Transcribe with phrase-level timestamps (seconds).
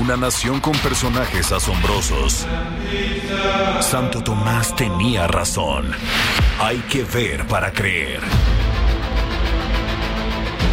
[0.00, 2.46] Una nación con personajes asombrosos.
[3.80, 5.90] Santo Tomás tenía razón.
[6.60, 8.20] Hay que ver para creer.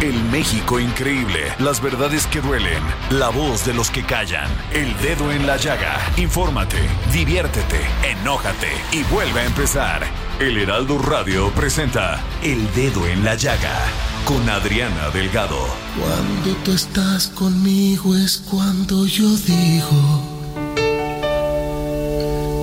[0.00, 5.32] El México increíble, las verdades que duelen, la voz de los que callan, el dedo
[5.32, 5.98] en la llaga.
[6.16, 6.78] Infórmate,
[7.12, 10.25] diviértete, enójate y vuelve a empezar.
[10.38, 13.74] El Heraldo Radio presenta El Dedo en la Llaga
[14.26, 15.56] con Adriana Delgado.
[15.98, 20.22] Cuando tú estás conmigo es cuando yo digo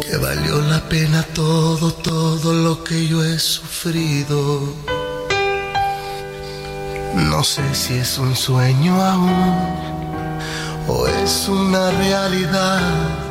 [0.04, 4.72] que valió la pena todo, todo lo que yo he sufrido.
[7.16, 9.74] No sé si es un sueño aún
[10.88, 13.23] o es una realidad.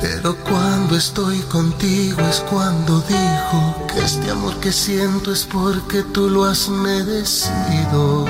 [0.00, 6.30] Pero cuando estoy contigo es cuando digo que este amor que siento es porque tú
[6.30, 8.24] lo has merecido.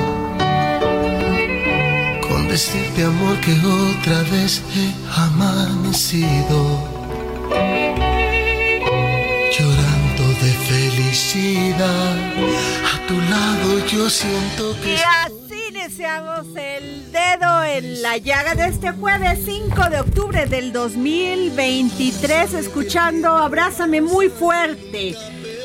[2.29, 6.59] Con decirte amor que otra vez he amanecido.
[9.57, 12.17] Llorando de felicidad,
[12.95, 14.95] a tu lado yo siento que...
[14.95, 16.80] Y así iniciamos el
[17.11, 24.29] dedo en la llaga de este jueves 5 de octubre del 2023, escuchando Abrázame muy
[24.29, 25.17] fuerte,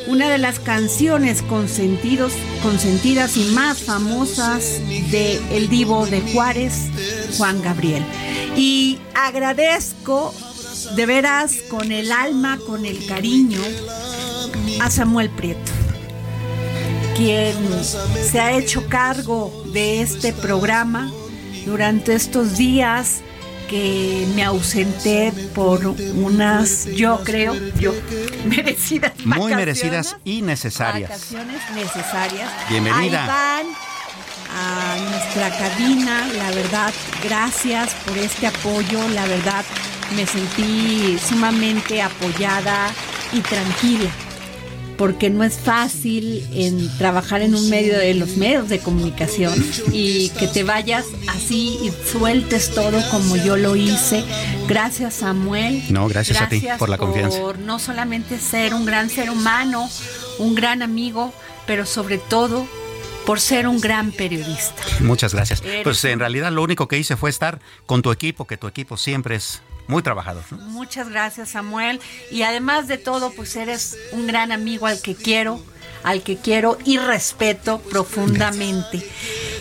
[0.08, 2.34] una de las canciones consentidos,
[2.64, 4.80] consentidas y más famosas
[5.12, 6.90] de El Divo de Juárez,
[7.38, 8.04] Juan Gabriel.
[8.56, 10.34] Y agradezco
[10.96, 13.62] de veras con el alma, con el cariño,
[14.82, 15.72] a Samuel Prieto
[17.16, 17.56] quien
[18.30, 21.14] se ha hecho cargo de este programa
[21.66, 23.22] durante estos días
[23.70, 27.94] que me ausenté por unas, yo creo, yo,
[28.46, 31.10] merecidas Muy merecidas y necesarias.
[31.10, 32.50] Vacaciones necesarias.
[32.70, 33.24] Bienvenida.
[33.24, 33.66] Ahí van
[34.56, 36.94] a nuestra cabina, la verdad,
[37.24, 39.66] gracias por este apoyo, la verdad,
[40.16, 42.92] me sentí sumamente apoyada
[43.34, 44.12] y tranquila
[44.98, 49.54] porque no es fácil en trabajar en un medio de los medios de comunicación
[49.92, 54.24] y que te vayas así y sueltes todo como yo lo hice.
[54.68, 55.84] Gracias Samuel.
[55.90, 57.40] No, gracias, a ti por la confianza.
[57.40, 59.90] Por no solamente ser un gran ser humano,
[60.40, 61.34] un gran amigo,
[61.68, 62.68] pero sobre todo
[63.26, 64.84] por ser un gran periodista.
[65.00, 65.62] Muchas gracias.
[65.62, 68.68] Eres Pues en realidad lo único que hice fue estar con tu equipo, que tu
[68.68, 70.44] equipo siempre es muy trabajador.
[70.52, 70.58] ¿no?
[70.70, 72.00] Muchas gracias, Samuel.
[72.32, 75.64] Y además de todo, pues eres un gran amigo al que quiero,
[76.04, 79.08] al que quiero y respeto profundamente.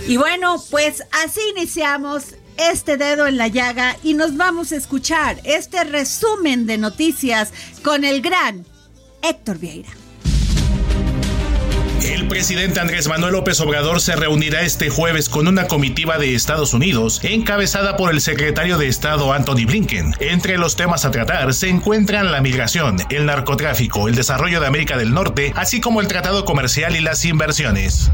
[0.06, 5.40] Y bueno, pues así iniciamos este dedo en la llaga y nos vamos a escuchar
[5.44, 7.52] este resumen de noticias
[7.82, 8.64] con el gran
[9.22, 10.03] Héctor Vieira.
[12.04, 16.74] El presidente Andrés Manuel López Obrador se reunirá este jueves con una comitiva de Estados
[16.74, 20.14] Unidos encabezada por el secretario de Estado Anthony Blinken.
[20.20, 24.98] Entre los temas a tratar se encuentran la migración, el narcotráfico, el desarrollo de América
[24.98, 28.10] del Norte, así como el tratado comercial y las inversiones.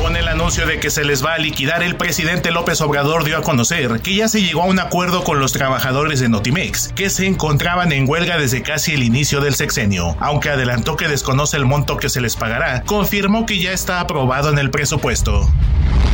[0.00, 3.36] Con el anuncio de que se les va a liquidar, el presidente López Obrador dio
[3.36, 7.10] a conocer que ya se llegó a un acuerdo con los trabajadores de Notimex, que
[7.10, 10.16] se encontraban en huelga desde casi el inicio del sexenio.
[10.20, 14.50] Aunque adelantó que desconoce el monto que se les pagará, confirmó que ya está aprobado
[14.50, 15.50] en el presupuesto.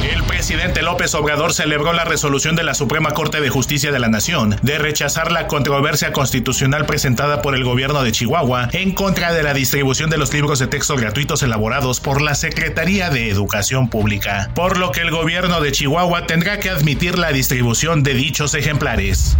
[0.08, 4.06] El presidente López Obrador celebró la resolución de la Suprema Corte de Justicia de la
[4.06, 9.42] Nación de rechazar la controversia constitucional presentada por el gobierno de Chihuahua en contra de
[9.42, 14.52] la distribución de los libros de texto gratuitos elaborados por la Secretaría de Educación Pública,
[14.54, 19.36] por lo que el gobierno de Chihuahua tendrá que admitir la distribución de dichos ejemplares.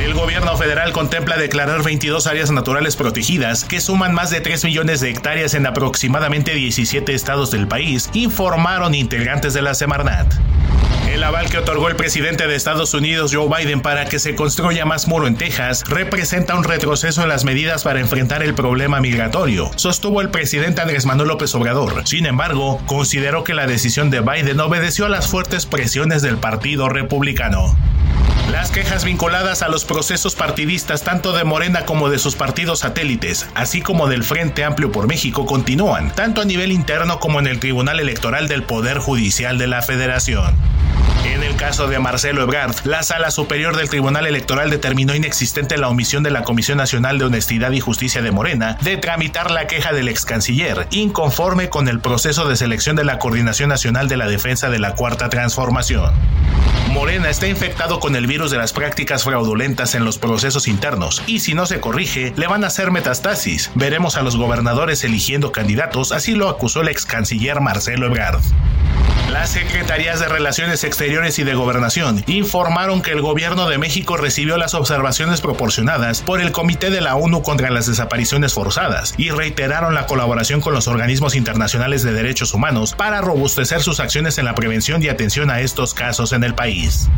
[0.00, 5.00] El gobierno federal contempla declarar 22 áreas naturales protegidas que suman más de 3 millones
[5.00, 10.32] de hectáreas en aproximadamente 17 estados del país, informaron integrantes de la Semarnat.
[11.12, 14.84] El aval que otorgó el presidente de Estados Unidos Joe Biden para que se construya
[14.84, 19.70] más muro en Texas representa un retroceso en las medidas para enfrentar el problema migratorio,
[19.76, 22.06] sostuvo el presidente Andrés Manuel López Obrador.
[22.06, 26.88] Sin embargo, consideró que la decisión de Biden obedeció a las fuertes presiones del Partido
[26.88, 27.74] Republicano.
[28.52, 33.46] Las quejas vinculadas a los procesos partidistas tanto de Morena como de sus partidos satélites,
[33.54, 37.60] así como del Frente Amplio por México, continúan, tanto a nivel interno como en el
[37.60, 40.54] Tribunal Electoral del Poder Judicial de la Federación.
[41.24, 45.88] En el caso de Marcelo Ebrard, la Sala Superior del Tribunal Electoral determinó inexistente la
[45.88, 49.92] omisión de la Comisión Nacional de Honestidad y Justicia de Morena de tramitar la queja
[49.92, 54.26] del ex canciller, inconforme con el proceso de selección de la Coordinación Nacional de la
[54.26, 56.12] Defensa de la Cuarta Transformación.
[56.88, 61.40] Morena está infectado con el virus de las prácticas fraudulentas en los procesos internos y
[61.40, 63.70] si no se corrige, le van a hacer metastasis.
[63.74, 68.40] Veremos a los gobernadores eligiendo candidatos, así lo acusó el ex canciller Marcelo Ebrard.
[69.30, 74.56] Las Secretarías de Relaciones Exteriores y de Gobernación informaron que el gobierno de México recibió
[74.56, 79.94] las observaciones proporcionadas por el Comité de la ONU contra las Desapariciones Forzadas y reiteraron
[79.94, 84.54] la colaboración con los organismos internacionales de derechos humanos para robustecer sus acciones en la
[84.54, 87.08] prevención y atención a estos casos en el país.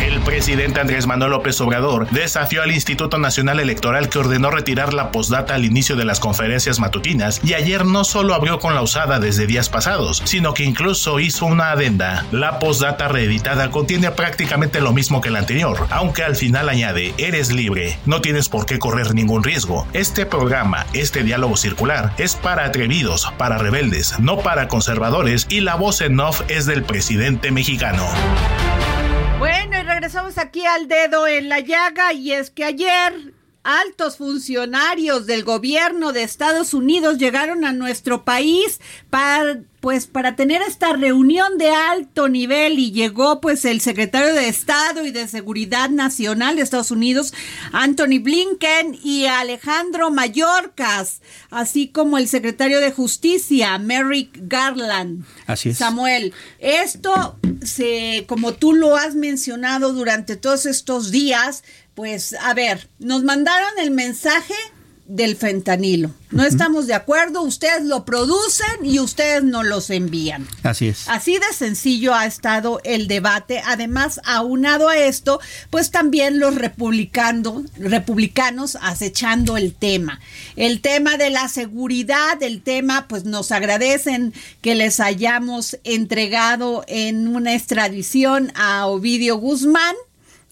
[0.00, 5.10] El presidente Andrés Manuel López Obrador desafió al Instituto Nacional Electoral que ordenó retirar la
[5.10, 9.18] postdata al inicio de las conferencias matutinas y ayer no solo abrió con la usada
[9.18, 12.26] desde días pasados, sino que incluso hizo una adenda.
[12.32, 17.52] La postdata reeditada contiene prácticamente lo mismo que la anterior, aunque al final añade, eres
[17.52, 19.86] libre, no tienes por qué correr ningún riesgo.
[19.92, 25.74] Este programa, este diálogo circular, es para atrevidos, para rebeldes, no para conservadores y la
[25.74, 28.06] voz en off es del presidente mexicano.
[29.38, 33.34] Bueno, y regresamos aquí al dedo en la llaga y es que ayer
[33.64, 38.80] altos funcionarios del gobierno de Estados Unidos llegaron a nuestro país
[39.10, 44.48] para pues para tener esta reunión de alto nivel y llegó pues el secretario de
[44.48, 47.34] Estado y de Seguridad Nacional de Estados Unidos,
[47.70, 51.20] Anthony Blinken y Alejandro Mayorkas,
[51.50, 55.26] así como el secretario de Justicia, Merrick Garland.
[55.46, 55.76] Así es.
[55.76, 61.62] Samuel, esto se como tú lo has mencionado durante todos estos días,
[61.94, 64.54] pues a ver, nos mandaron el mensaje
[65.06, 66.10] del fentanilo.
[66.30, 70.48] No estamos de acuerdo, ustedes lo producen y ustedes no los envían.
[70.62, 71.08] Así es.
[71.08, 73.62] Así de sencillo ha estado el debate.
[73.66, 80.20] Además, aunado a esto, pues también los republicanos, republicanos acechando el tema.
[80.56, 84.32] El tema de la seguridad, el tema, pues nos agradecen
[84.62, 89.94] que les hayamos entregado en una extradición a Ovidio Guzmán.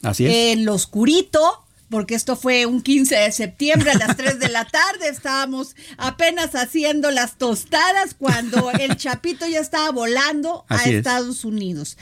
[0.02, 0.32] Así es.
[0.52, 4.64] En lo oscurito, porque esto fue un 15 de septiembre a las 3 de la
[4.64, 10.86] tarde, estábamos apenas haciendo las tostadas cuando el chapito ya estaba volando a es.
[10.86, 11.98] Estados Unidos.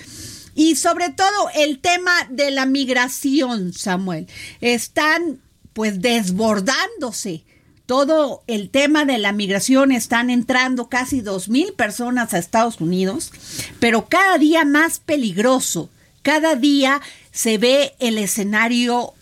[0.55, 4.27] Y sobre todo el tema de la migración, Samuel,
[4.61, 5.41] están
[5.73, 7.45] pues desbordándose.
[7.87, 13.33] Todo el tema de la migración están entrando casi dos mil personas a Estados Unidos,
[13.81, 15.91] pero cada día más peligroso.
[16.23, 17.01] Cada día
[17.41, 19.15] se ve el escenario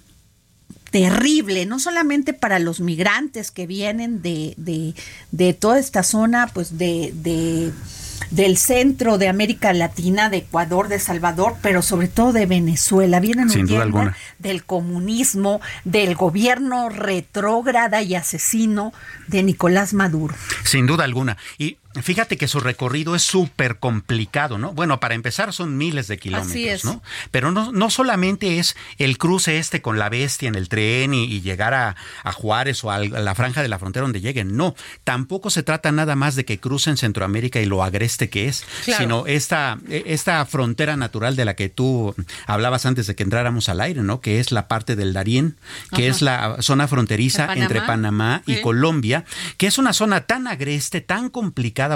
[0.90, 4.94] terrible, no solamente para los migrantes que vienen de, de,
[5.30, 7.70] de toda esta zona, pues de, de,
[8.32, 13.20] del centro de América Latina, de Ecuador, de Salvador, pero sobre todo de Venezuela.
[13.20, 14.10] Vienen huyendo
[14.40, 18.92] del comunismo, del gobierno retrógrada y asesino
[19.28, 20.34] de Nicolás Maduro.
[20.64, 21.37] Sin duda alguna.
[21.56, 24.73] Y fíjate que su recorrido es súper complicado, ¿no?
[24.73, 26.85] Bueno, para empezar son miles de kilómetros, Así es.
[26.85, 27.02] ¿no?
[27.31, 31.25] Pero no, no solamente es el cruce este con la bestia en el tren y,
[31.25, 34.75] y llegar a, a Juárez o a la franja de la frontera donde lleguen, no.
[35.05, 39.02] Tampoco se trata nada más de que crucen Centroamérica y lo agreste que es, Claro.
[39.02, 42.14] sino esta, esta frontera natural de la que tú
[42.47, 44.21] hablabas antes de que entráramos al aire, ¿no?
[44.21, 45.57] Que es la parte del Darién,
[45.95, 46.17] que Ajá.
[46.17, 47.62] es la zona fronteriza Panamá.
[47.62, 48.61] entre Panamá y Sí.
[48.62, 49.25] Colombia,
[49.57, 51.88] que es una zona tan agreste, tan complicada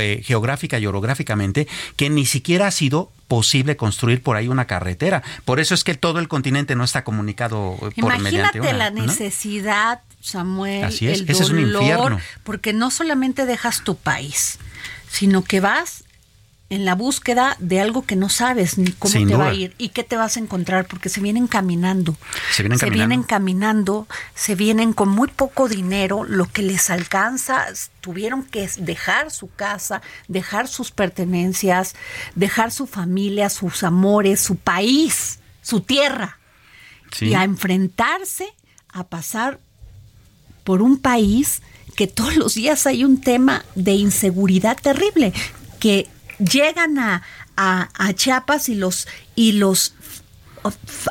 [0.00, 5.22] eh, geográfica y orográficamente, que ni siquiera ha sido posible construir por ahí una carretera.
[5.44, 8.72] Por eso es que todo el continente no está comunicado eh, por mediante Imagínate una,
[8.72, 9.06] la ¿no?
[9.06, 12.20] necesidad, Samuel, Así es, el ese es un dolor, infierno.
[12.44, 14.58] porque no solamente dejas tu país,
[15.10, 16.04] sino que vas
[16.70, 19.74] en la búsqueda de algo que no sabes ni cómo Sin te va a ir
[19.78, 22.14] y qué te vas a encontrar, porque se vienen caminando.
[22.52, 23.06] Se vienen caminando.
[23.08, 27.66] vienen caminando, se vienen con muy poco dinero, lo que les alcanza,
[28.02, 31.94] tuvieron que dejar su casa, dejar sus pertenencias,
[32.34, 36.38] dejar su familia, sus amores, su país, su tierra.
[37.20, 38.46] y a enfrentarse
[38.90, 39.60] a pasar
[40.64, 41.62] por un país
[41.96, 45.32] que todos los días hay un tema de inseguridad terrible,
[45.80, 46.06] que
[46.38, 47.22] llegan a,
[47.56, 49.94] a, Chiapas y los, y los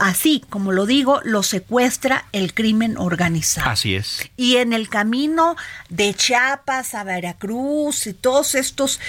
[0.02, 3.70] así como lo digo, lo secuestra el crimen organizado.
[3.70, 4.30] Así es.
[4.36, 5.56] Y en el camino
[5.90, 9.00] de Chiapas a Veracruz y todos estos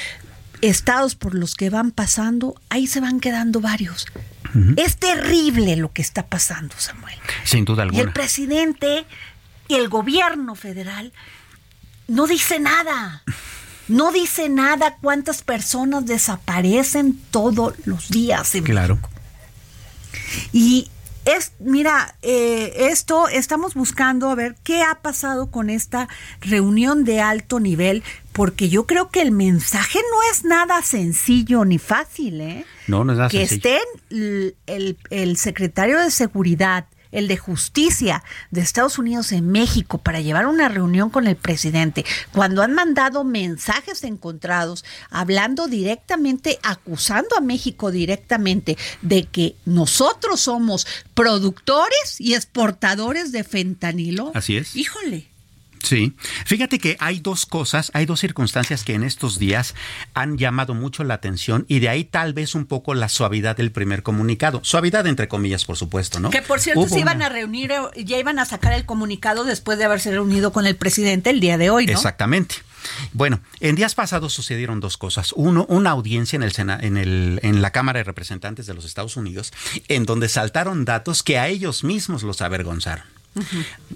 [0.61, 4.07] estados por los que van pasando, ahí se van quedando varios.
[4.77, 7.19] Es terrible lo que está pasando, Samuel.
[7.45, 8.03] Sin duda alguna.
[8.03, 9.05] Y el presidente
[9.69, 11.13] y el gobierno federal
[12.07, 13.23] no dice nada.
[13.89, 18.99] No dice nada cuántas personas desaparecen todos los días en Claro.
[20.53, 20.89] Y
[21.25, 26.09] es, mira, eh, esto estamos buscando a ver qué ha pasado con esta
[26.41, 28.03] reunión de alto nivel,
[28.33, 32.65] porque yo creo que el mensaje no es nada sencillo ni fácil, ¿eh?
[32.87, 33.79] No, no es nada que sencillo.
[34.11, 40.21] estén el, el secretario de Seguridad, el de justicia de Estados Unidos en México para
[40.21, 47.41] llevar una reunión con el presidente, cuando han mandado mensajes encontrados, hablando directamente, acusando a
[47.41, 54.33] México directamente de que nosotros somos productores y exportadores de fentanilo.
[54.35, 54.77] Así es.
[54.77, 55.38] Híjole.
[55.89, 56.15] Sí,
[56.45, 59.75] fíjate que hay dos cosas, hay dos circunstancias que en estos días
[60.13, 63.73] han llamado mucho la atención y de ahí tal vez un poco la suavidad del
[63.73, 64.61] primer comunicado.
[64.65, 66.29] Suavidad entre comillas, por supuesto, ¿no?
[66.29, 69.79] Que por cierto se iban a reunir, eh, ya iban a sacar el comunicado después
[69.79, 71.93] de haberse reunido con el presidente el día de hoy, ¿no?
[71.93, 72.57] Exactamente.
[73.15, 75.33] Bueno, en días pasados sucedieron dos cosas.
[75.37, 79.17] Uno, una audiencia en, el, en, el, en la Cámara de Representantes de los Estados
[79.17, 79.55] Unidos,
[79.89, 83.05] en donde saltaron datos que a ellos mismos los avergonzaron.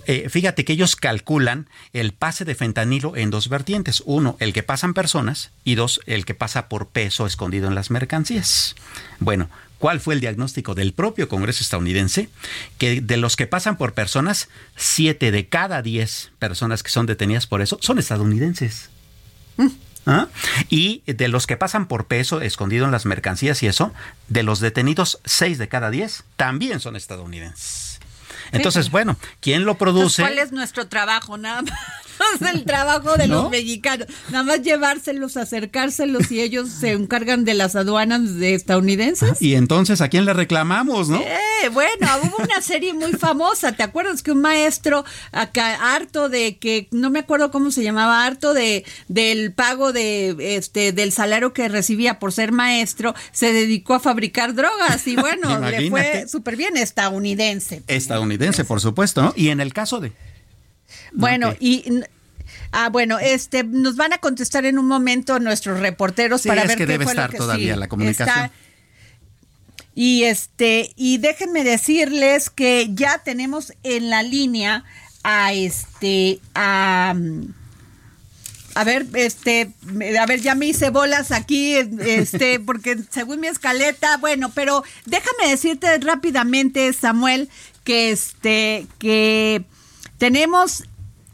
[0.07, 4.03] Eh, fíjate que ellos calculan el pase de fentanilo en dos vertientes.
[4.07, 7.91] Uno, el que pasan personas y dos, el que pasa por peso escondido en las
[7.91, 8.75] mercancías.
[9.19, 9.49] Bueno,
[9.79, 12.29] ¿cuál fue el diagnóstico del propio Congreso estadounidense?
[12.79, 17.47] Que de los que pasan por personas, siete de cada diez personas que son detenidas
[17.47, 18.91] por eso son estadounidenses.
[19.57, 19.69] Mm.
[20.05, 20.27] ¿Ah?
[20.69, 23.93] Y de los que pasan por peso escondido en las mercancías y eso,
[24.29, 27.92] de los detenidos, seis de cada diez también son estadounidenses.
[28.53, 30.23] Entonces, bueno, ¿quién lo produce?
[30.23, 31.37] ¿Cuál es nuestro trabajo?
[31.39, 34.07] Nada más el trabajo de los mexicanos.
[34.31, 39.41] Nada más llevárselos, acercárselos y ellos se encargan de las aduanas de estadounidenses.
[39.41, 41.21] Y entonces, ¿a quién le reclamamos, no?
[41.21, 43.73] Eh, bueno, hubo una serie muy famosa.
[43.73, 48.25] ¿Te acuerdas que un maestro acá harto de que no me acuerdo cómo se llamaba,
[48.25, 53.95] harto de del pago de este del salario que recibía por ser maestro, se dedicó
[53.95, 57.83] a fabricar drogas y bueno, le fue súper bien estadounidense.
[57.87, 59.33] Estadounidense, por supuesto, ¿no?
[59.37, 60.13] Y en el caso de
[61.13, 61.85] bueno, y
[62.73, 66.87] Ah, bueno, este, nos van a contestar en un momento nuestros reporteros para ver que
[66.87, 68.51] debe estar todavía la comunicación.
[69.95, 74.85] y este, y déjenme decirles que ya tenemos en la línea
[75.23, 77.15] a este, a,
[78.75, 79.71] a ver, este,
[80.19, 85.51] a ver, ya me hice bolas aquí, este, porque según mi escaleta, bueno, pero déjame
[85.51, 87.51] decirte rápidamente, Samuel,
[87.85, 89.65] que este, que
[90.19, 90.85] tenemos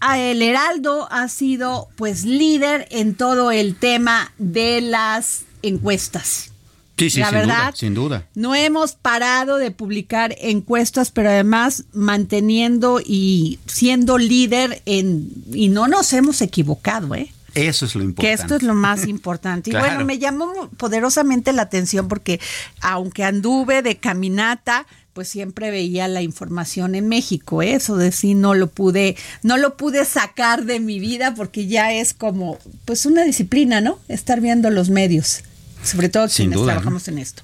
[0.00, 6.52] a El Heraldo ha sido pues líder en todo el tema de las encuestas.
[6.96, 8.26] Sí, sí, la sin verdad, duda, sin duda.
[8.34, 15.86] No hemos parado de publicar encuestas, pero además manteniendo y siendo líder en y no
[15.86, 17.32] nos hemos equivocado, ¿eh?
[17.54, 18.26] Eso es lo importante.
[18.26, 19.70] Que esto es lo más importante.
[19.70, 22.40] Y bueno, me llamó poderosamente la atención porque
[22.80, 24.86] aunque anduve de caminata,
[25.18, 27.60] pues siempre veía la información en México.
[27.60, 27.74] ¿eh?
[27.74, 31.92] Eso de sí no lo pude, no lo pude sacar de mi vida porque ya
[31.92, 33.98] es como, pues una disciplina, ¿no?
[34.06, 35.42] Estar viendo los medios,
[35.88, 37.42] sobre todo quienes trabajamos en esto.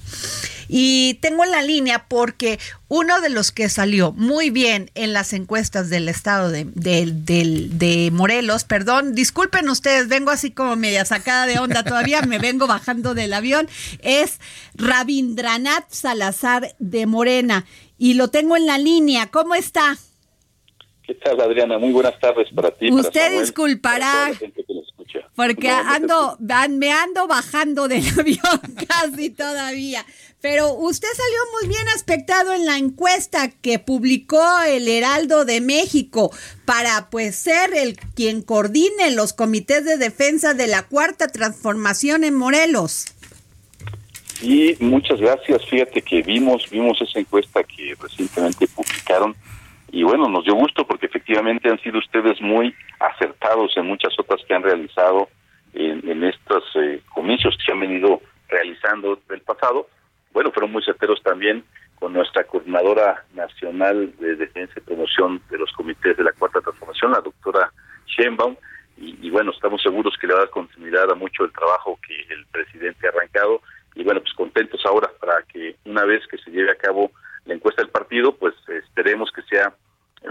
[0.69, 2.59] Y tengo la línea porque
[2.89, 8.65] uno de los que salió muy bien en las encuestas del estado de, de, Morelos,
[8.65, 13.33] perdón, disculpen ustedes, vengo así como media sacada de onda todavía, me vengo bajando del
[13.33, 13.69] avión,
[14.01, 14.41] es
[14.75, 17.67] Rabindranath Salazar de Morena.
[17.99, 19.31] Y lo tengo en la línea.
[19.31, 19.97] ¿Cómo está?
[21.07, 21.79] ¿Qué tal, Adriana?
[21.79, 22.91] Muy buenas tardes para ti.
[22.91, 24.33] Usted disculpará.
[25.35, 30.05] Porque ando, me ando bajando del avión casi todavía.
[30.41, 36.31] Pero usted salió muy bien aspectado en la encuesta que publicó el Heraldo de México
[36.67, 42.35] para pues ser el quien coordine los comités de defensa de la cuarta transformación en
[42.35, 43.07] Morelos.
[44.43, 45.65] Y muchas gracias.
[45.65, 49.35] Fíjate que vimos vimos esa encuesta que recientemente publicaron
[49.95, 54.43] y bueno, nos dio gusto porque efectivamente han sido ustedes muy acertados en muchas otras
[54.45, 55.29] que han realizado
[55.73, 59.87] en, estos eh, comicios que se han venido realizando del pasado.
[60.33, 65.71] Bueno, fueron muy certeros también con nuestra coordinadora nacional de defensa y promoción de los
[65.71, 67.73] comités de la Cuarta Transformación, la doctora
[68.07, 68.57] Sheinbaum,
[68.97, 72.33] y, bueno, estamos seguros que le va a dar continuidad a mucho el trabajo que
[72.33, 73.61] el presidente ha arrancado,
[73.95, 77.13] y bueno, pues contentos ahora para que una vez que se lleve a cabo
[77.45, 79.73] la encuesta del partido, pues esperemos que sea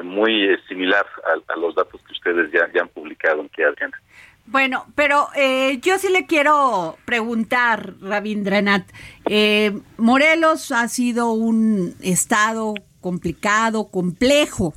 [0.04, 1.06] muy eh, similar
[1.48, 3.98] a, los datos que ustedes ya, ya han publicado en que Adriana.
[4.46, 8.90] Bueno, pero eh, yo sí le quiero preguntar, Rabindranath.
[9.26, 14.74] Eh, Morelos ha sido un estado complicado, complejo.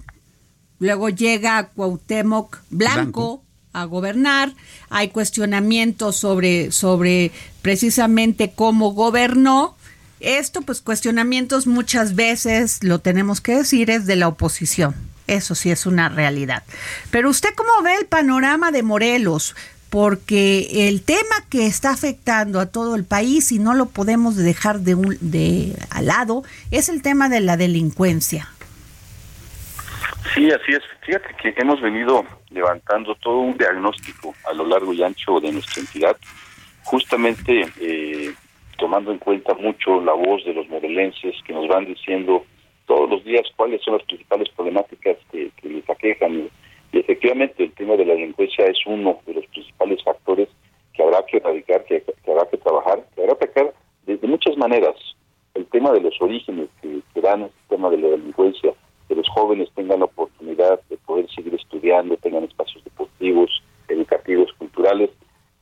[0.79, 3.43] Luego llega Cuauhtémoc Blanco,
[3.73, 4.53] a gobernar.
[4.89, 7.31] Hay cuestionamientos sobre, sobre
[7.61, 9.76] precisamente cómo gobernó.
[10.21, 14.95] Esto, pues cuestionamientos muchas veces, lo tenemos que decir, es de la oposición.
[15.27, 16.63] Eso sí es una realidad.
[17.11, 19.55] Pero usted cómo ve el panorama de Morelos,
[19.91, 24.81] porque el tema que está afectando a todo el país y no lo podemos dejar
[24.81, 28.49] de, un, de al lado es el tema de la delincuencia.
[30.35, 30.83] Sí, así es.
[31.05, 35.81] Fíjate que hemos venido levantando todo un diagnóstico a lo largo y ancho de nuestra
[35.81, 36.17] entidad,
[36.83, 38.35] justamente eh,
[38.77, 42.45] tomando en cuenta mucho la voz de los morelenses que nos van diciendo
[42.87, 46.41] todos los días cuáles son las principales problemáticas que, les aquejan.
[46.93, 50.49] Y, efectivamente el tema de la delincuencia es uno de los principales factores
[50.95, 53.75] que habrá que erradicar, que, habrá que trabajar, que habrá que atacar
[54.07, 54.95] de, muchas maneras.
[55.55, 58.73] El tema de los orígenes que, que dan el tema de la delincuencia,
[59.09, 63.51] que los jóvenes tengan la oportunidad de poder seguir estudiando, tengan espacios deportivos,
[63.89, 65.11] educativos, culturales,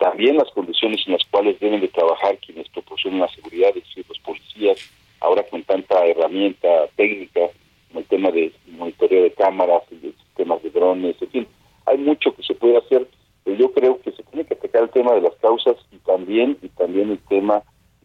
[0.04, 4.04] también las condiciones en las cuales deben de trabajar quienes proporcionan la seguridad, es decir,
[4.06, 4.78] los policías,
[5.18, 7.40] ahora con tanta herramienta técnica,
[7.88, 11.46] como el tema de monitoreo de cámaras, de sistemas de drones, en fin,
[11.87, 13.08] hay mucho que se puede hacer,
[13.44, 16.58] pero yo creo que se tiene que atacar el tema de las causas y también
[16.61, 17.62] y también el tema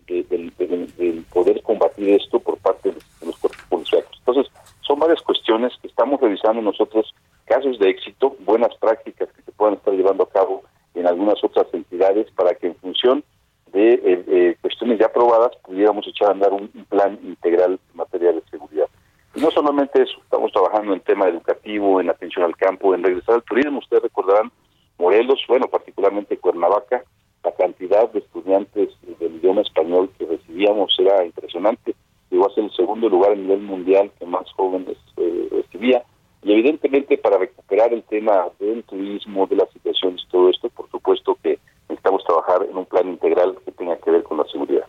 [0.08, 4.10] del poder combatir esto por parte de, los cuerpos policiales.
[4.20, 4.48] Entonces,
[4.88, 7.14] son varias cuestiones que estamos revisando nosotros,
[7.44, 10.64] casos de éxito, buenas prácticas que se puedan estar llevando a cabo
[11.00, 13.24] en algunas otras entidades para que en función
[13.72, 18.32] de eh, eh, cuestiones ya aprobadas pudiéramos echar a andar un, plan integral en materia
[18.34, 18.88] de seguridad.
[19.36, 23.36] Y no solamente eso, estamos trabajando en tema educativo, en atención al campo, en regresar
[23.36, 23.80] al turismo.
[23.80, 24.52] Ustedes recordarán
[24.98, 27.04] Morelos, bueno, particularmente Cuernavaca,
[27.44, 31.96] la cantidad de estudiantes del idioma español que recibíamos era impresionante.
[32.32, 36.04] Llegó a ser el segundo lugar a nivel mundial que más jóvenes eh, recibía.
[36.42, 41.38] Y evidentemente para recuperar el tema del turismo, de las situaciones, todo esto, por supuesto
[41.44, 41.60] que
[41.90, 44.86] necesitamos trabajar en un plan integral que tenga que ver con la seguridad.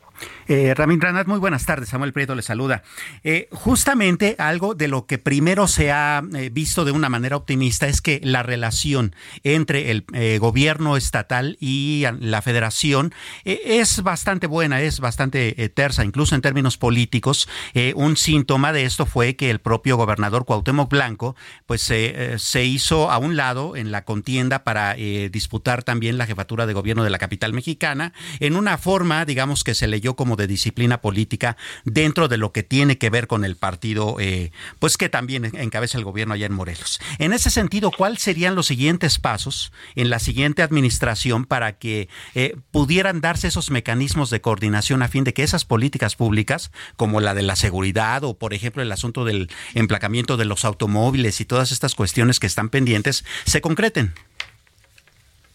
[0.80, 1.90] Ranat, muy buenas tardes.
[1.90, 2.82] Samuel Prieto le saluda.
[3.22, 7.86] Eh, justamente algo de lo que primero se ha eh, visto de una manera optimista
[7.86, 9.14] es que la relación
[9.44, 13.12] entre el eh, gobierno estatal y la federación
[13.44, 17.46] es bastante buena, es bastante tersa, incluso en términos políticos.
[17.94, 23.18] un síntoma de esto fue que el propio gobernador Cuauhtémoc Blanco pues se hizo a
[23.18, 27.52] un lado en la contienda para disputar también la jefatura de gobierno de la capital
[27.52, 30.69] mexicana en una forma, digamos, que se leyó como de disciplina
[31.00, 35.44] política dentro de lo que tiene que ver con el partido, eh, pues que también
[35.44, 37.00] encabeza el gobierno allá en Morelos.
[37.18, 42.56] En ese sentido, ¿cuáles serían los siguientes pasos en la siguiente administración para que eh,
[42.70, 47.34] pudieran darse esos mecanismos de coordinación a fin de que esas políticas públicas, como la
[47.34, 51.72] de la seguridad o, por ejemplo, el asunto del emplacamiento de los automóviles y todas
[51.72, 54.12] estas cuestiones que están pendientes, se concreten?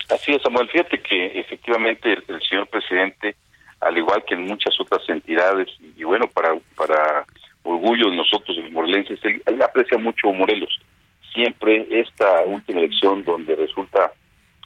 [0.09, 0.69] Así es, Samuel.
[0.69, 3.35] Fíjate que efectivamente el señor presidente
[3.85, 7.25] al igual que en muchas otras entidades, y, bueno, para, para
[7.63, 10.79] orgullo de nosotros, los morelenses, él, aprecia mucho Morelos.
[11.33, 14.11] Siempre esta última elección donde resulta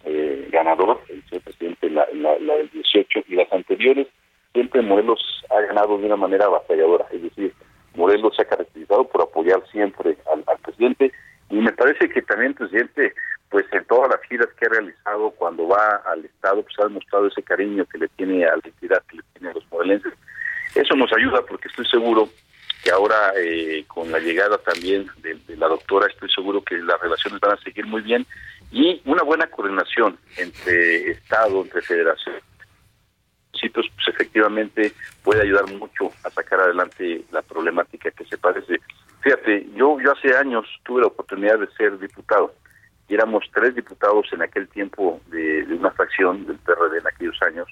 [0.05, 4.07] eh, ganador, el señor presidente, la, la, del 18, y las anteriores,
[4.53, 7.53] siempre Morelos ha ganado de una manera batalladora, es decir,
[7.95, 11.11] Morelos se ha caracterizado por apoyar siempre al, al presidente,
[11.49, 13.13] y me parece que también el presidente
[13.49, 17.27] pues en todas las giras que ha realizado cuando va al Estado, pues ha demostrado
[17.27, 20.13] ese cariño que le tiene a la entidad, que le tiene a los modelenses.
[20.75, 22.29] Eso nos ayuda porque estoy seguro
[22.83, 27.39] que ahora eh, con la llegada también de, la doctora, estoy seguro que las relaciones
[27.39, 28.25] van a seguir muy bien
[28.71, 32.35] y una buena coordinación entre Estado, entre Federación,
[33.73, 38.79] pues efectivamente puede ayudar mucho a sacar adelante la problemática que se parece.
[39.21, 42.53] Fíjate, yo, yo hace años tuve la oportunidad de ser diputado
[43.09, 47.67] y éramos tres diputados en aquel tiempo de, una fracción del PRD en aquellos años,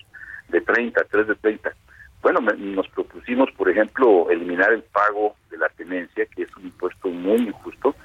[0.49, 1.71] de 30, tres de 30.
[2.23, 7.07] Bueno, nos propusimos, por ejemplo, eliminar el pago de la tenencia, que es un impuesto
[7.09, 7.95] muy injusto,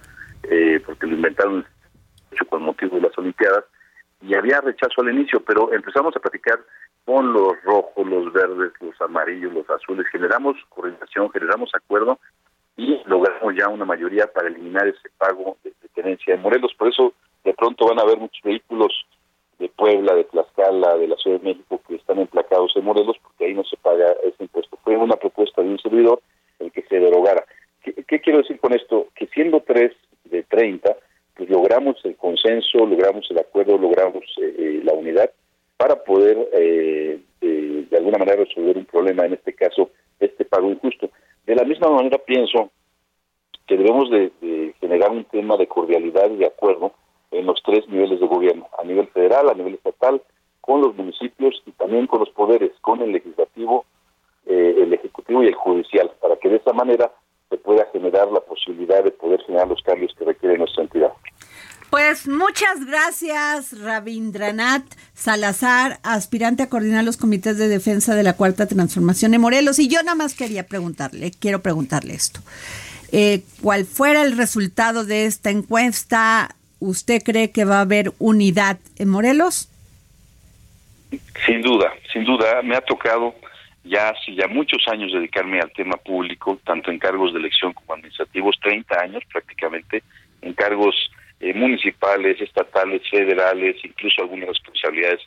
[0.43, 1.65] eh, porque lo inventaron
[2.51, 3.65] con motivo de las Olimpiadas,
[4.21, 6.61] y había rechazo al inicio, pero empezamos a platicar
[7.05, 12.19] con los rojos, los verdes, los amarillos, los azules, generamos coordinación, generamos acuerdo
[13.43, 16.73] tenemos ya una mayoría para eliminar ese pago de, tenencia en Morelos.
[16.79, 17.13] Por eso
[17.45, 18.93] de pronto van a haber muchos vehículos
[19.59, 23.45] de Puebla, de Tlaxcala, de la Ciudad de México que están emplacados en Morelos porque
[23.45, 24.79] ahí no se paga ese impuesto.
[24.83, 26.21] Fue una propuesta de un servidor
[26.61, 27.45] el que se derogara.
[27.83, 29.09] ¿Qué, quiero decir con esto?
[29.15, 29.93] Que siendo tres
[30.25, 30.97] de 30,
[31.37, 35.31] pues logramos el consenso, logramos el acuerdo, logramos eh, eh, la unidad
[35.77, 41.11] para poder eh, de alguna manera resolver un problema, en este caso, este pago injusto.
[41.47, 42.71] De la misma manera pienso
[43.67, 46.93] que debemos de, generar un tema de cordialidad y de acuerdo
[47.31, 50.23] en los tres niveles de gobierno, a nivel federal, a nivel estatal,
[50.61, 53.85] con los municipios y también con los poderes, con el legislativo,
[54.47, 57.11] el ejecutivo y el judicial, para que de esa manera
[57.49, 61.13] se pueda generar la posibilidad de poder generar los cambios que requiere nuestra entidad.
[61.91, 62.87] Pues muchas
[63.73, 69.79] Rabindranath Salazar, aspirante a coordinar los comités de defensa de la Cuarta Transformación en Morelos.
[69.79, 72.41] Y yo nada más quería preguntarle, quiero preguntarle esto.
[73.13, 76.55] Eh, ¿Cuál fuera el resultado de esta encuesta?
[76.81, 79.69] ¿Usted cree que va a haber unidad en Morelos?
[81.47, 82.63] Sin duda, sin duda.
[82.63, 83.35] Me ha tocado
[83.85, 87.95] ya hace ya muchos años dedicarme al tema público, tanto en cargos de elección como
[87.95, 90.03] administrativos, 30 años prácticamente,
[90.41, 90.95] en cargos
[91.43, 95.21] eh, municipales, estatales, federales, incluso algunas responsabilidades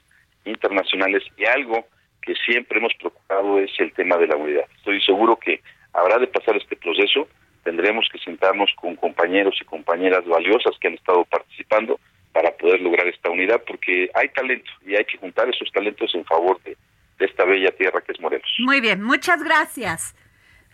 [0.45, 1.86] internacionales y algo
[2.21, 4.63] que siempre hemos procurado es el tema de la unidad.
[4.78, 5.60] Estoy seguro que
[5.91, 7.28] habrá de pasar este proceso,
[7.65, 11.99] tendremos que sentarnos con compañeros y compañeras valiosas que han estado participando
[12.32, 16.23] para poder lograr esta unidad, porque hay talento y hay que juntar esos talentos en
[16.23, 16.78] favor de,
[17.19, 18.56] esta bella tierra que es Morelos.
[18.60, 20.15] Muy bien, muchas gracias.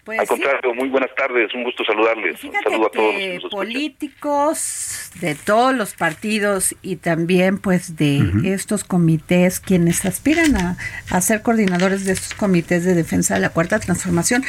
[0.04, 2.44] Pues Al contrario, muy buenas tardes, un gusto saludarles.
[2.44, 8.84] un saludo a todos los políticos de todos los partidos y también pues de estos
[8.84, 10.78] comités, quienes aspiran
[11.10, 14.44] a, ser coordinadores de estos comités de defensa de la cuarta transformación,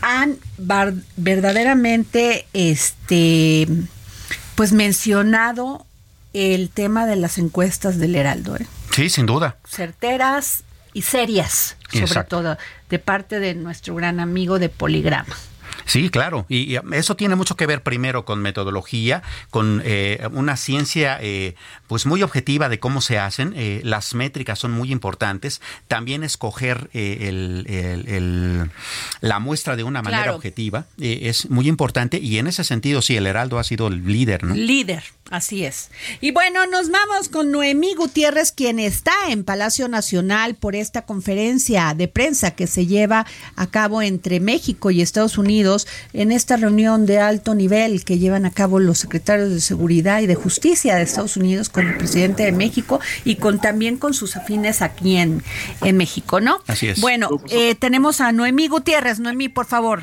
[0.00, 0.36] han
[1.16, 3.68] verdaderamente este
[4.56, 5.86] pues mencionado
[6.32, 8.56] el tema de las encuestas del Heraldo.
[8.56, 8.66] ¿eh?
[8.90, 9.56] Sí, sin duda.
[9.64, 10.64] Certeras,
[10.98, 12.58] y serias, sobre todo
[12.90, 15.36] de parte de nuestro gran amigo de Poligrama.
[15.88, 16.44] Sí, claro.
[16.48, 21.54] Y, eso tiene mucho que ver primero con metodología, con eh, una ciencia eh,
[21.86, 23.54] pues muy objetiva de cómo se hacen.
[23.56, 25.62] Eh, las métricas son muy importantes.
[25.88, 28.70] También escoger el,
[29.22, 32.18] la muestra de una manera objetiva es muy importante.
[32.18, 34.54] Y en ese sentido, sí, el Heraldo ha sido el líder, ¿no?
[34.54, 35.90] Líder, así es.
[36.20, 41.94] Y bueno, nos vamos con Noemí Gutiérrez, quien está en Palacio Nacional por esta conferencia
[41.94, 45.77] de prensa que se lleva a cabo entre México y Estados Unidos
[46.12, 50.26] en esta reunión de alto nivel que llevan a cabo los secretarios de Seguridad y
[50.26, 54.36] de Justicia de Estados Unidos con el presidente de México y con también con sus
[54.36, 55.42] afines aquí en,
[55.82, 56.60] en México, ¿no?
[56.66, 57.00] Así es.
[57.00, 59.20] Bueno, eh, tenemos a Noemí Gutiérrez.
[59.20, 60.02] Noemí, por favor.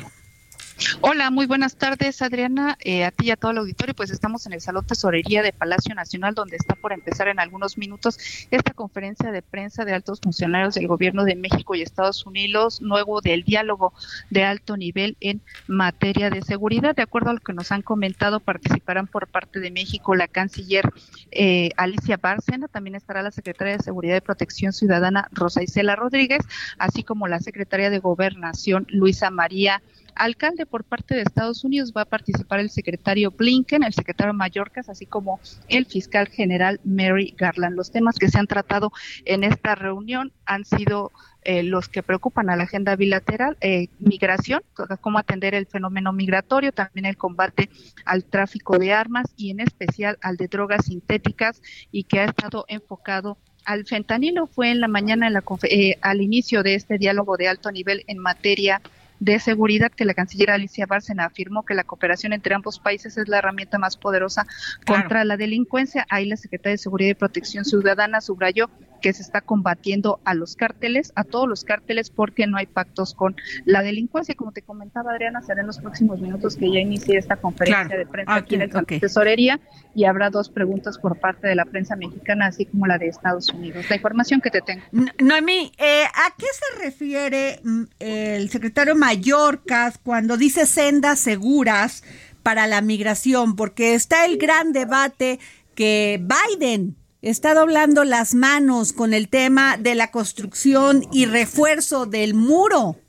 [1.00, 3.94] Hola, muy buenas tardes, Adriana, eh, a ti y a todo el auditorio.
[3.94, 7.78] Pues estamos en el Salón Tesorería de Palacio Nacional, donde está por empezar en algunos
[7.78, 8.18] minutos
[8.50, 13.22] esta conferencia de prensa de altos funcionarios del Gobierno de México y Estados Unidos, nuevo
[13.22, 13.94] del diálogo
[14.28, 16.94] de alto nivel en materia de seguridad.
[16.94, 20.90] De acuerdo a lo que nos han comentado, participarán por parte de México la canciller
[21.30, 26.42] eh, Alicia Bárcena, también estará la secretaria de Seguridad y Protección Ciudadana Rosa Isela Rodríguez,
[26.76, 29.80] así como la secretaria de Gobernación Luisa María
[30.16, 34.88] alcalde por parte de Estados Unidos va a participar el secretario Blinken, el secretario Mallorcas,
[34.88, 37.76] así como el fiscal general Mary Garland.
[37.76, 38.92] Los temas que se han tratado
[39.24, 44.62] en esta reunión han sido eh, los que preocupan a la agenda bilateral, eh, migración,
[45.00, 47.70] cómo atender el fenómeno migratorio, también el combate
[48.04, 52.64] al tráfico de armas y en especial al de drogas sintéticas y que ha estado
[52.68, 54.46] enfocado al fentanilo.
[54.46, 58.02] Fue en la mañana en la, eh, al inicio de este diálogo de alto nivel
[58.06, 58.80] en materia
[59.20, 63.28] de seguridad que la canciller Alicia Bárcena afirmó que la cooperación entre ambos países es
[63.28, 64.46] la herramienta más poderosa
[64.86, 66.06] contra la delincuencia.
[66.10, 70.56] Ahí la Secretaría de Seguridad y Protección Ciudadana subrayó que se está combatiendo a los
[70.56, 74.34] cárteles, a todos los cárteles, porque no hay pactos con la delincuencia.
[74.34, 78.06] Como te comentaba Adriana, será en los próximos minutos que ya inicie esta conferencia de
[78.06, 79.60] prensa aquí en el Tesorería
[79.94, 83.48] y habrá dos preguntas por parte de la prensa mexicana, así como la de Estados
[83.48, 83.88] Unidos.
[83.88, 84.82] La información que te tengo.
[85.18, 92.04] Noemí, eh, ¿a qué se refiere mm, el secretario Mallorcas cuando dice sendas seguras
[92.42, 93.56] para la migración?
[93.56, 95.38] Porque está el gran debate
[95.74, 96.96] que Biden
[97.30, 103.00] está doblando las manos con el tema de la construcción y refuerzo del muro.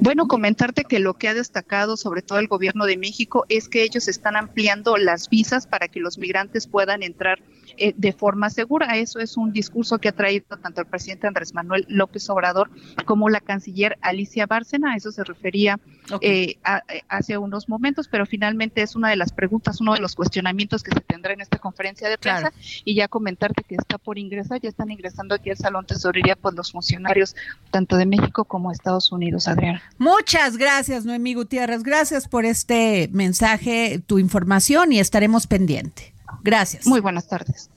[0.00, 3.82] Bueno, comentarte que lo que ha destacado sobre todo el gobierno de México es que
[3.82, 7.42] ellos están ampliando las visas para que los migrantes puedan entrar
[7.76, 8.96] eh, de forma segura.
[8.96, 12.70] Eso es un discurso que ha traído tanto el presidente Andrés Manuel López Obrador
[13.04, 14.92] como la canciller Alicia Bárcena.
[14.92, 15.80] A eso se refería
[16.20, 16.56] eh,
[16.88, 20.82] eh, hace unos momentos, pero finalmente es una de las preguntas, uno de los cuestionamientos
[20.82, 22.52] que se tendrá en esta conferencia de prensa.
[22.84, 26.54] Y ya comentarte que está por ingresar, ya están ingresando aquí al Salón Tesorería pues
[26.54, 27.36] los funcionarios
[27.70, 29.82] tanto de México como de Estados Unidos, Adriana.
[29.98, 31.82] Muchas gracias, Noemí Gutiérrez.
[31.82, 36.11] Gracias por este mensaje, tu información y estaremos pendiente.
[36.42, 36.86] Gracias.
[36.86, 37.70] Muy buenas tardes.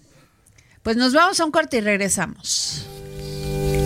[0.84, 2.86] Pues nos vamos a un corte y regresamos.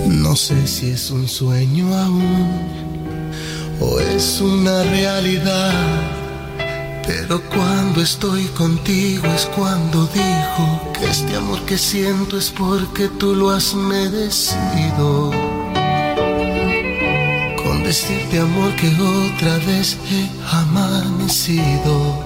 [0.08, 3.32] No sé si es un sueño aún
[3.80, 5.72] o es una realidad,
[7.08, 13.34] pero cuando estoy contigo es cuando digo que este amor que siento es porque tú
[13.34, 15.32] lo has merecido.
[17.64, 22.26] Con decirte amor que otra vez he amanecido.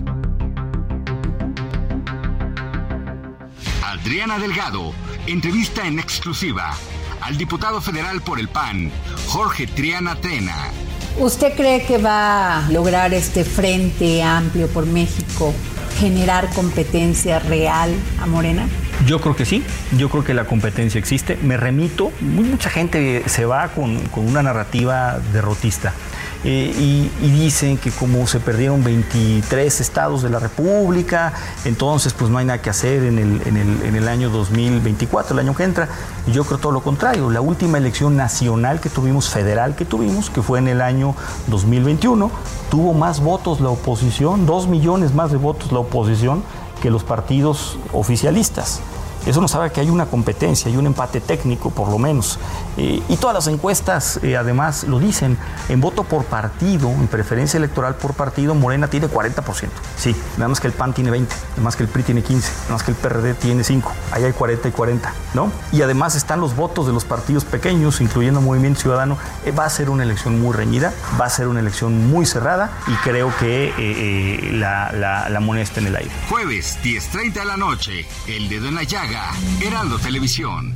[4.01, 4.95] Adriana Delgado
[5.27, 6.73] entrevista en exclusiva
[7.21, 8.91] al diputado federal por el PAN,
[9.27, 10.55] Jorge Triana Tena.
[11.19, 15.53] ¿Usted cree que va a lograr este frente amplio por México
[15.99, 18.67] generar competencia real a Morena?
[19.05, 19.63] Yo creo que sí,
[19.95, 21.37] yo creo que la competencia existe.
[21.43, 25.93] Me remito, mucha gente se va con, con una narrativa derrotista.
[26.43, 31.33] Eh, y, dicen que como se perdieron 23 estados de la República,
[31.65, 35.33] entonces pues no hay nada que hacer en el, en el, en el año 2024,
[35.33, 35.87] el año que entra.
[36.31, 37.29] Yo creo todo lo contrario.
[37.29, 41.15] La última elección nacional que tuvimos, federal que tuvimos, que fue en el año
[41.47, 42.31] 2021,
[42.69, 46.43] tuvo más votos la oposición, dos millones más de votos la oposición
[46.81, 48.81] que los partidos oficialistas.
[49.25, 52.39] Eso nos sabe que hay una competencia, hay un empate técnico por lo menos.
[52.77, 55.37] Eh, y todas las encuestas eh, además lo dicen.
[55.69, 59.69] En voto por partido, en preferencia electoral por partido, Morena tiene 40%.
[59.97, 62.51] Sí, nada más que el PAN tiene 20, nada más que el PRI tiene 15,
[62.63, 63.91] nada más que el PRD tiene 5.
[64.11, 65.51] Ahí hay 40 y 40, ¿no?
[65.71, 69.17] Y además están los votos de los partidos pequeños, incluyendo Movimiento Ciudadano.
[69.45, 72.71] Eh, va a ser una elección muy reñida, va a ser una elección muy cerrada
[72.87, 76.11] y creo que la, la, la moneda está en el aire.
[76.29, 79.10] Jueves, 10.30 de la noche, El Dedo en la Llaga
[79.61, 80.73] Heraldo Televisión.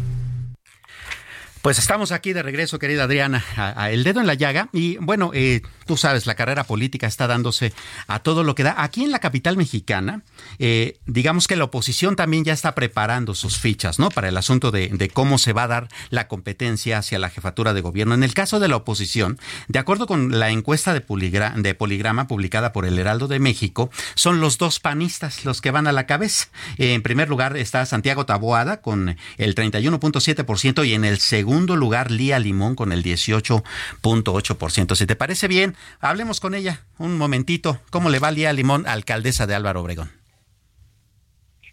[1.61, 4.69] Pues estamos aquí de regreso, querida Adriana, a, El Dedo en la Llaga.
[4.71, 7.73] Y bueno, eh, tú sabes, la carrera política está dándose
[8.07, 8.75] a todo lo que da.
[8.77, 10.21] Aquí en la capital mexicana,
[10.59, 14.09] eh, digamos que la oposición también ya está preparando sus fichas, ¿no?
[14.09, 17.81] Para el asunto de, cómo se va a dar la competencia hacia la jefatura de
[17.81, 18.15] gobierno.
[18.15, 21.01] En el caso de la oposición, de acuerdo con la encuesta de,
[21.75, 25.91] Poligrama publicada por el Heraldo de México, son los dos panistas los que van a
[25.91, 26.47] la cabeza.
[26.77, 32.39] en primer lugar está Santiago Taboada con el 31.7% y en el segundo lugar, Lía
[32.39, 34.95] Limón con el 18.8%.
[34.95, 37.79] Si te parece bien, hablemos con ella un momentito.
[37.89, 40.11] ¿Cómo le va Lía Limón, alcaldesa de Álvaro Obregón?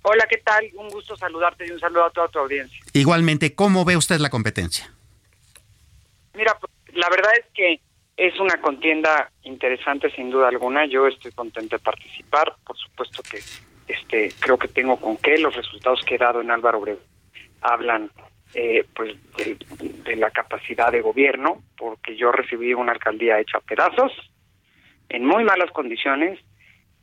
[0.03, 0.69] Hola, ¿qué tal?
[0.75, 2.79] Un gusto saludarte y un saludo a toda tu audiencia.
[2.93, 4.93] Igualmente, ¿cómo ve usted la competencia?
[6.35, 7.81] Mira, pues, la verdad es que
[8.17, 10.87] es una contienda interesante sin duda alguna.
[10.87, 12.55] Yo estoy contento de participar.
[12.65, 13.41] Por supuesto que
[13.89, 15.39] este creo que tengo con qué.
[15.39, 17.03] Los resultados que he dado en Álvaro Obregón
[17.61, 18.11] hablan
[18.55, 19.57] eh, pues de,
[20.05, 24.13] de, la capacidad de gobierno, porque yo recibí una alcaldía hecha a pedazos,
[25.09, 26.39] en muy malas condiciones,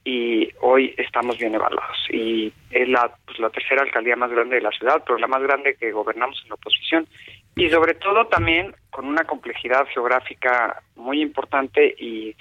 [0.03, 1.97] y hoy estamos bien evaluados.
[2.09, 5.41] Y es la, pues, la tercera alcaldía más grande de la ciudad, pero la más
[5.41, 7.07] grande que gobernamos en la oposición.
[7.55, 12.35] Y sobre todo también con una complejidad geográfica muy importante y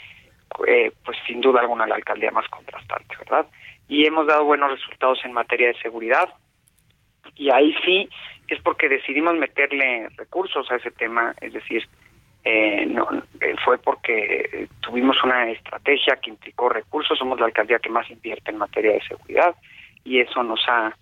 [0.67, 3.47] eh, pues sin duda alguna la alcaldía más contrastante, ¿verdad?
[3.89, 6.29] Y hemos dado buenos resultados en materia de seguridad.
[7.37, 8.09] Y ahí sí
[8.49, 11.87] es porque decidimos meterle recursos a ese tema, es decir,
[12.45, 13.07] eh, no,
[13.41, 18.51] eh, fue porque tuvimos una estrategia que implicó recursos, somos la alcaldía que más invierte
[18.51, 19.55] en materia de seguridad
[20.05, 20.97] y eso nos ha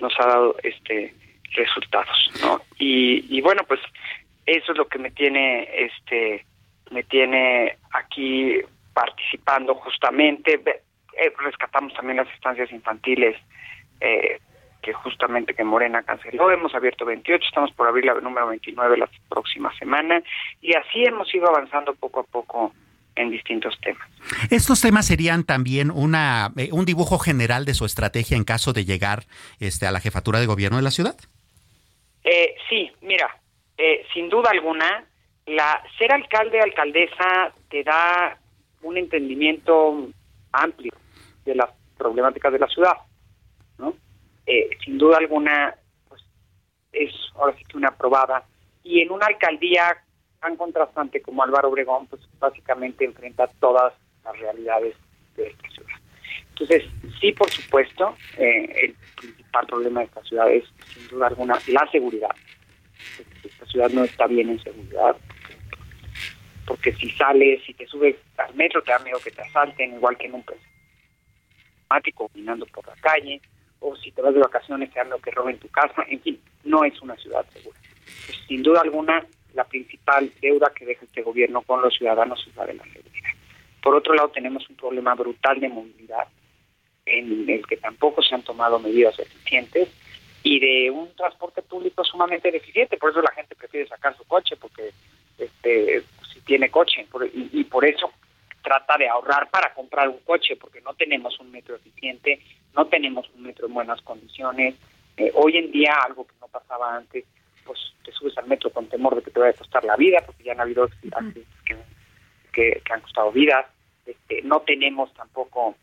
[0.00, 1.14] nos ha dado este
[1.54, 2.60] resultados, ¿no?
[2.78, 3.80] Y, y bueno, pues
[4.46, 6.44] eso es lo que me tiene este
[6.90, 8.60] me tiene aquí
[8.94, 13.36] participando justamente eh, rescatamos también las estancias infantiles
[14.00, 14.40] eh,
[14.82, 16.50] que justamente que Morena canceló.
[16.50, 20.22] Hemos abierto 28, estamos por abrir la número 29 la próxima semana
[20.60, 22.72] y así hemos ido avanzando poco a poco
[23.16, 24.08] en distintos temas.
[24.50, 28.84] Estos temas serían también una eh, un dibujo general de su estrategia en caso de
[28.84, 29.24] llegar
[29.60, 31.16] este a la jefatura de gobierno de la ciudad.
[32.22, 33.36] Eh, sí, mira,
[33.76, 35.04] eh, sin duda alguna,
[35.46, 38.38] la ser alcalde alcaldesa te da
[38.82, 40.08] un entendimiento
[40.52, 40.92] amplio
[41.44, 42.94] de las problemáticas de la ciudad.
[44.50, 45.74] Eh, sin duda alguna,
[46.08, 46.22] pues
[46.92, 48.44] es ahora sí que una probada.
[48.82, 50.02] Y en una alcaldía
[50.40, 53.92] tan contrastante como Álvaro Obregón, pues básicamente enfrenta todas
[54.24, 54.96] las realidades
[55.36, 55.96] de esta ciudad.
[56.48, 56.84] Entonces,
[57.20, 61.86] sí, por supuesto, eh, el principal problema de esta ciudad es, sin duda alguna, la
[61.90, 62.34] seguridad.
[63.44, 65.14] Esta ciudad no está bien en seguridad,
[66.66, 70.16] porque si sales, si te subes al metro, te da miedo que te asalten, igual
[70.16, 70.44] que en un
[71.88, 73.40] automático, caminando por la calle,
[73.80, 77.00] o si te vas de vacaciones te que roben tu casa, en fin, no es
[77.00, 77.78] una ciudad segura.
[78.26, 82.54] Pues, sin duda alguna, la principal deuda que deja este gobierno con los ciudadanos es
[82.56, 83.30] la de la seguridad.
[83.82, 86.28] Por otro lado, tenemos un problema brutal de movilidad,
[87.06, 89.88] en el que tampoco se han tomado medidas eficientes,
[90.42, 94.56] y de un transporte público sumamente deficiente, por eso la gente prefiere sacar su coche,
[94.56, 94.92] porque
[95.38, 98.12] este si tiene coche, y por eso
[98.62, 102.40] trata de ahorrar para comprar un coche, porque no tenemos un metro eficiente,
[102.74, 104.74] no tenemos un metro en buenas condiciones.
[105.16, 107.24] Eh, hoy en día, algo que no pasaba antes,
[107.64, 110.22] pues te subes al metro con temor de que te vaya a costar la vida,
[110.24, 111.76] porque ya han habido accidentes que,
[112.52, 113.66] que, han costado vidas.
[114.06, 115.76] Este, no tenemos tampoco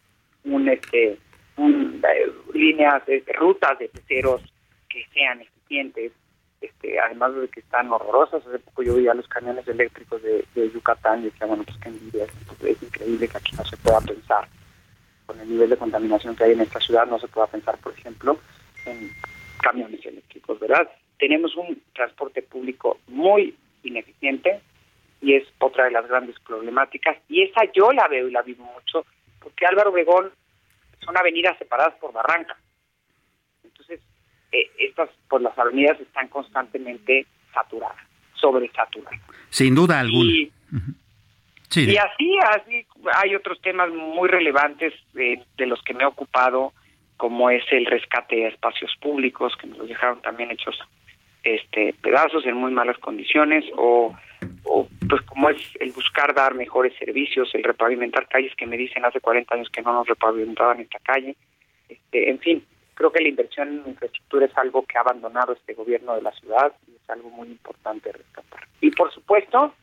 [0.46, 1.20] un este
[1.58, 4.42] un, eh, líneas de, rutas de peceros
[4.90, 6.12] que sean eficientes
[6.62, 8.46] este, además de que están horrorosas.
[8.48, 11.90] Hace poco yo vi a los camiones eléctricos de, Yucatán y decía, bueno, pues que
[11.90, 14.48] envidia, es increíble que aquí no se pueda pensar
[15.26, 17.94] con el nivel de contaminación que hay en esta ciudad, no se pueda pensar, por
[17.94, 18.38] ejemplo,
[18.86, 19.12] en
[19.62, 20.90] camiones eléctricos, ¿verdad?
[21.18, 24.62] Tenemos un transporte público muy ineficiente
[25.22, 28.64] y es otra de las grandes problemáticas y esa yo la veo y la vivo
[28.64, 29.06] mucho
[29.40, 30.32] porque Álvaro Obregón
[31.04, 32.58] son avenidas separadas por barranca.
[33.64, 34.02] Entonces,
[34.52, 38.04] eh, estas por las avenidas están constantemente saturadas,
[38.36, 39.20] sobresaturadas.
[39.50, 40.32] Sin duda alguna.
[40.32, 40.52] Y,
[41.76, 46.74] y así, así hay otros temas muy relevantes de, los que me he ocupado,
[47.18, 50.78] como es el rescate de espacios públicos, que nos los dejaron también hechos
[51.44, 54.16] este pedazos en muy malas condiciones, o,
[54.64, 59.06] o pues como es el buscar dar mejores servicios, el repavimentar calles que me dicen
[59.06, 61.36] hace 40 años que no nos repavimentaban esta calle,
[61.88, 65.74] este, en fin, Creo que la inversión en infraestructura es algo que ha abandonado este
[65.74, 68.68] gobierno de la ciudad y es algo muy importante rescatar.
[68.80, 69.76] Y por supuesto,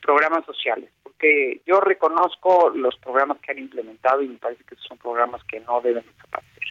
[0.00, 4.98] programas sociales, porque yo reconozco los programas que han implementado y me parece que son
[4.98, 6.62] programas que no deben desaparecer.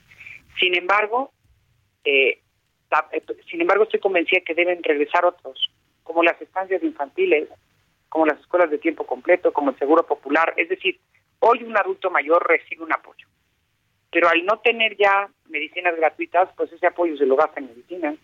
[0.60, 1.32] Sin embargo,
[2.04, 2.40] eh,
[3.12, 5.72] eh, sin embargo estoy convencida que deben regresar otros,
[6.04, 7.50] como las estancias infantiles,
[8.10, 10.54] como las escuelas de tiempo completo, como el seguro popular.
[10.58, 11.00] Es decir,
[11.40, 13.28] hoy un adulto mayor recibe un apoyo
[14.14, 18.16] pero al no tener ya medicinas gratuitas, pues ese apoyo se lo gasta en medicinas,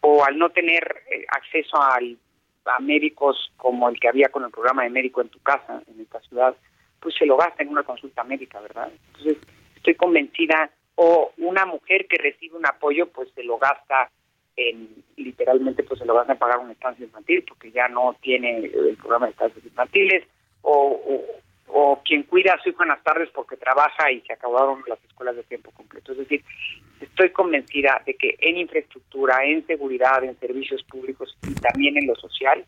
[0.00, 2.18] o al no tener eh, acceso al,
[2.66, 6.00] a médicos como el que había con el programa de médico en tu casa, en
[6.00, 6.56] esta ciudad,
[7.00, 8.90] pues se lo gasta en una consulta médica, ¿verdad?
[9.08, 9.38] Entonces,
[9.76, 14.10] estoy convencida, o una mujer que recibe un apoyo, pues se lo gasta
[14.56, 18.58] en, literalmente, pues se lo gasta en pagar una estancia infantil, porque ya no tiene
[18.58, 20.24] el programa de estancias infantiles,
[20.62, 21.43] o o
[22.04, 25.36] quien cuida a su hijo en las tardes porque trabaja y se acabaron las escuelas
[25.36, 26.12] de tiempo completo.
[26.12, 26.44] Es decir,
[27.00, 32.14] estoy convencida de que en infraestructura, en seguridad, en servicios públicos y también en lo
[32.14, 32.64] social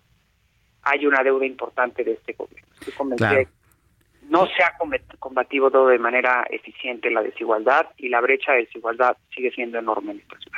[0.83, 2.69] hay una deuda importante de este gobierno.
[2.75, 3.53] Estoy convencida de que
[4.29, 4.77] no se ha
[5.19, 10.13] combatido todo de manera eficiente la desigualdad y la brecha de desigualdad sigue siendo enorme
[10.13, 10.56] en esta ciudad.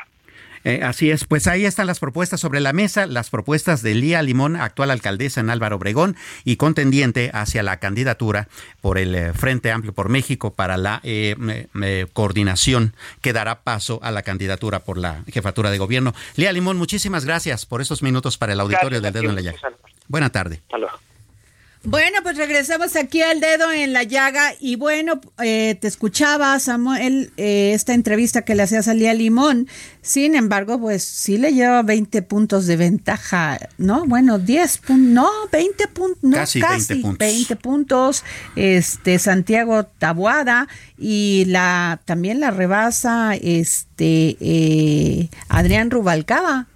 [0.64, 4.22] Eh, así es, pues ahí están las propuestas sobre la mesa, las propuestas de Lía
[4.22, 8.48] Limón, actual alcaldesa en Álvaro Obregón y contendiente hacia la candidatura
[8.80, 11.36] por el eh, Frente Amplio por México para la eh,
[12.12, 16.14] coordinación que dará paso a la candidatura por la jefatura de gobierno.
[16.36, 19.58] Lía Limón, muchísimas gracias por esos minutos para el auditorio del Dedo en la Llaga.
[20.08, 20.62] Buena tarde.
[21.90, 27.32] Bueno, pues regresamos aquí al dedo en la llaga y bueno, eh, te escuchaba Samuel
[27.38, 29.68] eh, esta entrevista que le hacía salir a Limón,
[30.02, 34.04] sin embargo, pues sí le lleva 20 puntos de ventaja, ¿no?
[34.04, 37.18] Bueno, 10 puntos, no, 20 puntos, no, casi, 20 puntos.
[37.18, 38.24] 20 puntos,
[38.54, 40.68] este Santiago Tabuada
[40.98, 46.66] y la también la rebasa este eh, Adrián Rubalcaba.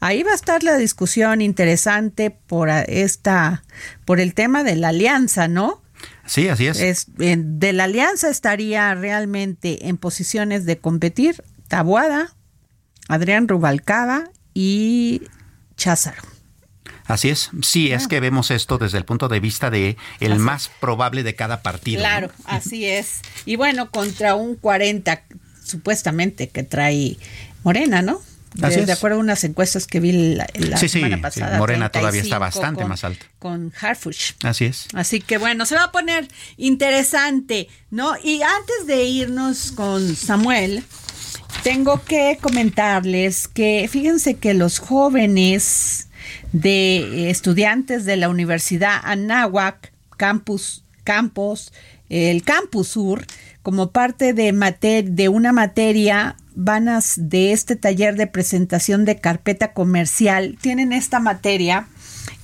[0.00, 3.64] Ahí va a estar la discusión interesante por esta,
[4.04, 5.82] por el tema de la alianza, ¿no?
[6.26, 7.06] Sí, así es.
[7.16, 12.34] de la alianza estaría realmente en posiciones de competir Tabuada,
[13.08, 14.24] Adrián Rubalcaba
[14.54, 15.22] y
[15.76, 16.22] Cházaro.
[17.06, 20.70] Así es, sí, es que vemos esto desde el punto de vista de el más
[20.80, 22.00] probable de cada partido.
[22.00, 23.22] Claro, así es.
[23.46, 25.22] Y bueno, contra un 40
[25.64, 27.16] supuestamente que trae
[27.64, 28.20] Morena, ¿no?
[28.54, 30.46] De, acuerdo a unas encuestas que vi la,
[30.76, 31.58] semana pasada.
[31.58, 33.26] Morena todavía está bastante más alto.
[33.38, 34.32] Con Harfush.
[34.42, 34.88] Así es.
[34.94, 38.14] Así que bueno, se va a poner interesante, ¿no?
[38.22, 40.82] Y antes de irnos con Samuel,
[41.62, 46.08] tengo que comentarles que fíjense que los jóvenes
[46.52, 51.72] de estudiantes de la Universidad Anáhuac, Campus, Campus,
[52.08, 53.26] el Campus Sur,
[53.62, 60.58] como parte de, de una materia vanas de este taller de presentación de carpeta comercial
[60.60, 61.86] tienen esta materia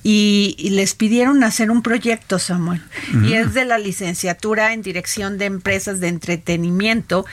[0.03, 2.81] y, les pidieron hacer un proyecto, Samuel,
[3.25, 7.25] y es de la licenciatura en dirección de empresas de entretenimiento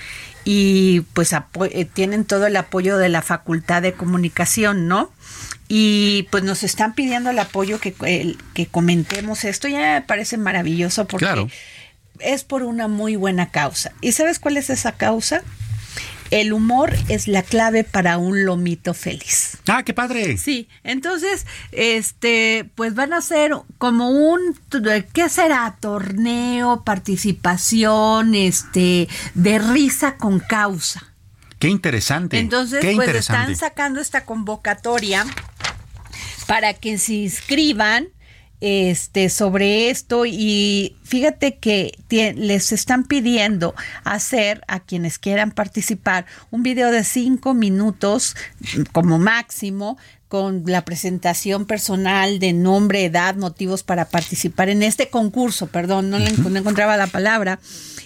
[0.44, 5.12] y pues eh, tienen todo el apoyo de la Facultad de Comunicación, ¿no?
[5.68, 7.94] Y pues nos están pidiendo el apoyo que,
[8.54, 11.46] que comentemos esto, ya me parece maravilloso porque
[12.18, 13.92] es por una muy buena causa.
[14.00, 15.42] ¿Y sabes cuál es esa causa?
[16.32, 19.58] El humor es la clave para un lomito feliz.
[19.68, 20.38] Ah, qué padre.
[20.38, 24.58] Sí, entonces, este, pues van a ser como un,
[25.12, 25.76] ¿qué será?
[25.78, 31.12] Torneo, participación, este, de risa con causa.
[31.58, 32.38] Qué interesante.
[32.38, 35.26] Entonces, pues están sacando esta convocatoria
[36.46, 38.08] para que se inscriban
[38.64, 46.62] este, sobre esto y fíjate que les están pidiendo hacer a quienes quieran participar un
[46.62, 48.36] video de cinco minutos
[48.92, 49.98] como máximo
[50.32, 56.18] con la presentación personal de nombre, edad, motivos para participar en este concurso, perdón, no,
[56.18, 57.60] le, encontraba la palabra,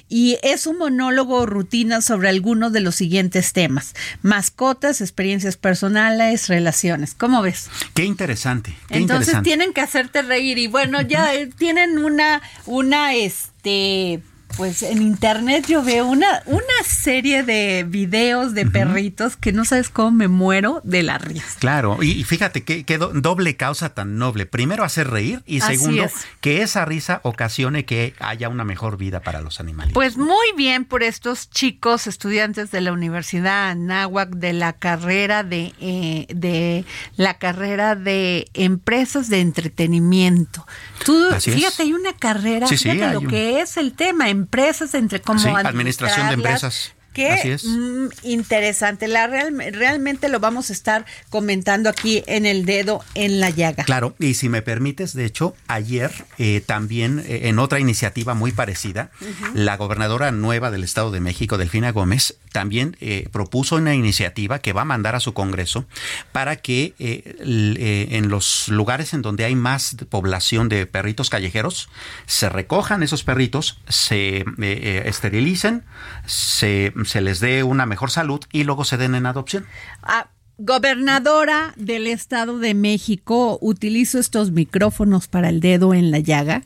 [0.09, 7.15] y es un monólogo rutina sobre algunos de los siguientes temas, mascotas, experiencias personales, relaciones.
[7.15, 7.71] ¿Cómo ves?
[7.95, 8.75] Qué interesante.
[8.89, 14.21] Entonces tienen que hacerte reír y bueno, ya tienen una, una, este
[14.57, 19.91] pues en internet yo veo una, una serie de videos de perritos que no sabes
[19.91, 21.47] cómo me muero de la risa.
[21.59, 24.47] Claro, y fíjate qué doble causa tan noble.
[24.47, 26.07] Primero, hacer reír y segundo,
[26.41, 29.93] que esa risa ocasione que haya una mejor vida para los animales.
[29.93, 35.75] Pues muy bien por estos chicos estudiantes de la Universidad Anáhuac de la carrera de,
[35.81, 36.85] eh, de
[37.17, 40.67] la carrera de empresas de entretenimiento.
[41.05, 45.49] Tú, fíjate, hay una carrera, fíjate lo que es el tema, empresas entre como sí,
[45.49, 46.96] administración de empresas.
[47.17, 49.09] Qué mm, interesante.
[49.09, 53.85] La realmente lo vamos a estar comentando aquí en el dedo en la llaga.
[53.85, 58.53] Claro, y si me permites, de hecho, ayer eh, también eh, en otra iniciativa muy
[58.53, 59.11] parecida,
[59.55, 64.75] la gobernadora nueva del Estado de México, Delfina Gómez, también eh, propuso una iniciativa que
[64.75, 65.87] va a mandar a su Congreso
[66.33, 71.89] para que en los lugares en donde hay más población de perritos callejeros,
[72.27, 75.85] se recojan esos perritos, se esterilicen,
[76.27, 79.65] se se les dé una mejor salud y luego se den en adopción.
[80.03, 80.29] Ah,
[80.59, 86.63] gobernadora del Estado de México, utilizo estos micrófonos para el dedo en la llaga.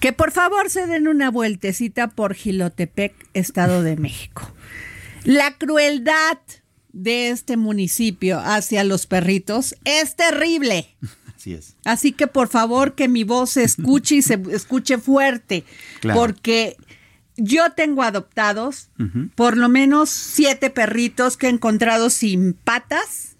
[0.00, 4.50] Que por favor se den una vueltecita por Gilotepec, Estado de México.
[5.24, 6.38] La crueldad
[6.92, 10.96] de este municipio hacia los perritos es terrible.
[11.36, 11.76] Así es.
[11.84, 15.64] Así que por favor que mi voz se escuche y se escuche fuerte,
[16.00, 16.20] Claro.
[16.20, 16.76] porque
[17.38, 18.88] yo tengo adoptados
[19.34, 23.36] por lo menos siete perritos que he encontrado sin patas,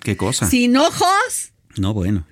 [0.00, 0.48] ¿Qué cosa?
[0.48, 2.26] sin ojos, No, bueno.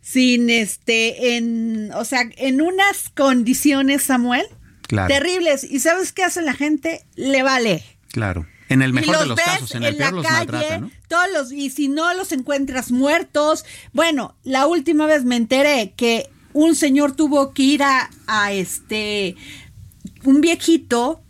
[0.00, 4.46] sin este, en, o sea, en unas condiciones, Samuel,
[4.88, 5.08] Claro.
[5.08, 5.64] terribles.
[5.64, 7.04] ¿Y sabes qué hace la gente?
[7.16, 7.82] Le vale.
[8.08, 8.46] Claro.
[8.68, 10.90] En el mejor de los casos, en el peor la los calle, maltrata, ¿no?
[11.08, 13.64] Todos los, y si no los encuentras muertos.
[13.92, 19.36] Bueno, la última vez me enteré que un señor tuvo que ir a, a este
[20.26, 21.22] un viejito,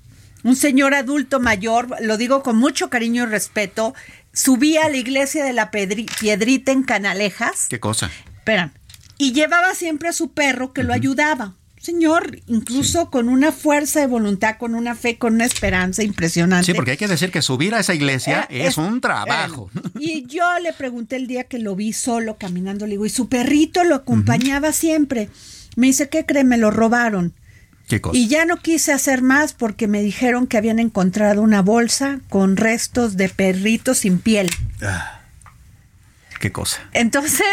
[0.43, 3.95] un señor adulto mayor, lo digo con mucho cariño y respeto,
[4.33, 8.11] subía a la iglesia de la Pedri- Piedrita en Canalejas, ¿Qué cosa?
[8.39, 8.73] espera,
[9.19, 11.55] y llevaba siempre a su perro que lo ayudaba.
[11.81, 16.67] Señor, incluso con una fuerza de voluntad, con una fe, con una esperanza impresionante.
[16.67, 19.71] Sí, porque hay que decir que subir a esa iglesia Eh, es, es- un trabajo.
[19.99, 23.29] Y yo le pregunté el día que lo vi solo caminando, le digo, y su
[23.29, 25.29] perrito lo acompañaba siempre.
[25.77, 26.43] Me dice, ¿qué cree?
[26.43, 27.35] Me lo robaron.
[27.89, 28.19] ¿Qué cosa?
[28.19, 32.57] Y ya no quise hacer más porque me dijeron que habían encontrado una bolsa con
[32.57, 34.51] restos de perritos sin piel.
[36.41, 36.79] ¿Qué cosa?
[36.93, 37.47] Entonces,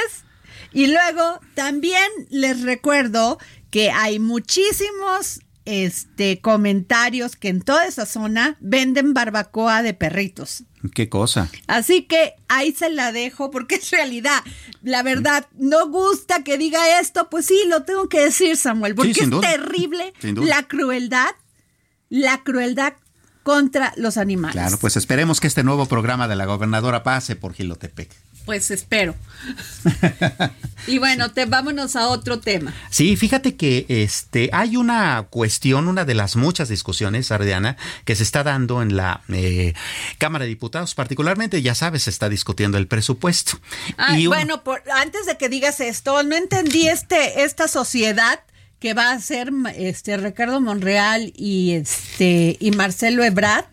[0.72, 3.38] y luego también les recuerdo
[3.70, 10.64] que hay muchísimos este comentarios que en toda esa zona venden barbacoa de perritos.
[10.94, 11.50] ¿Qué cosa?
[11.68, 14.44] Así que ahí se la dejo porque es realidad.
[14.82, 19.12] La verdad, no gusta que diga esto, pues sí, lo tengo que decir, Samuel, porque
[19.12, 19.50] es duda.
[19.50, 21.30] terrible la crueldad,
[22.10, 22.94] la crueldad
[23.44, 24.56] contra los animales.
[24.56, 28.10] Claro, pues esperemos que este nuevo programa de la gobernadora pase por Gilotepec.
[28.46, 29.16] Pues espero.
[30.88, 32.74] y bueno, te, vámonos a otro tema.
[32.90, 38.24] Sí, fíjate que este hay una cuestión, una de las muchas discusiones, Ardiana, que se
[38.24, 39.74] está dando en la eh,
[40.18, 43.60] Cámara de Diputados, particularmente, ya sabes, se está discutiendo el presupuesto.
[43.98, 48.42] Ah, Y bueno, por- antes de que digas esto, no entendí este esta sociedad
[48.80, 53.66] que va a ser este Ricardo Monreal y este y Marcelo Ebrard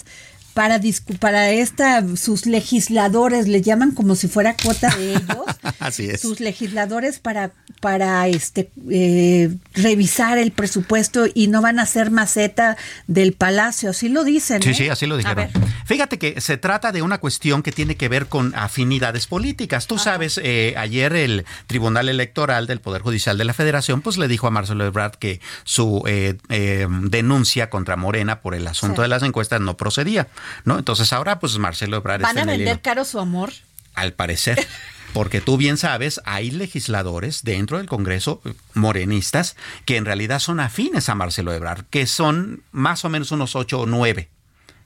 [0.54, 5.44] para discu- para esta sus legisladores le llaman como si fuera cuota de ellos
[5.78, 6.20] Así es.
[6.20, 12.76] sus legisladores para para este eh, revisar el presupuesto y no van a ser maceta
[13.06, 14.74] del palacio así lo dicen Sí, ¿eh?
[14.74, 15.48] sí, así lo dijeron.
[15.86, 19.86] Fíjate que se trata de una cuestión que tiene que ver con afinidades políticas.
[19.86, 24.28] Tú sabes, eh, ayer el Tribunal Electoral del Poder Judicial de la Federación pues le
[24.28, 29.02] dijo a Marcelo Ebrard que su eh, eh, denuncia contra Morena por el asunto Sí.
[29.02, 30.28] de las encuestas no procedía,
[30.64, 30.78] ¿no?
[30.78, 33.52] Entonces ahora pues Marcelo Ebrard van está a en el vender caro su amor
[33.94, 34.66] Al parecer.
[35.12, 38.40] Porque tú bien sabes, hay legisladores dentro del Congreso
[38.74, 43.56] morenistas que en realidad son afines a Marcelo Ebrard, que son más o menos unos
[43.56, 44.28] ocho o nueve.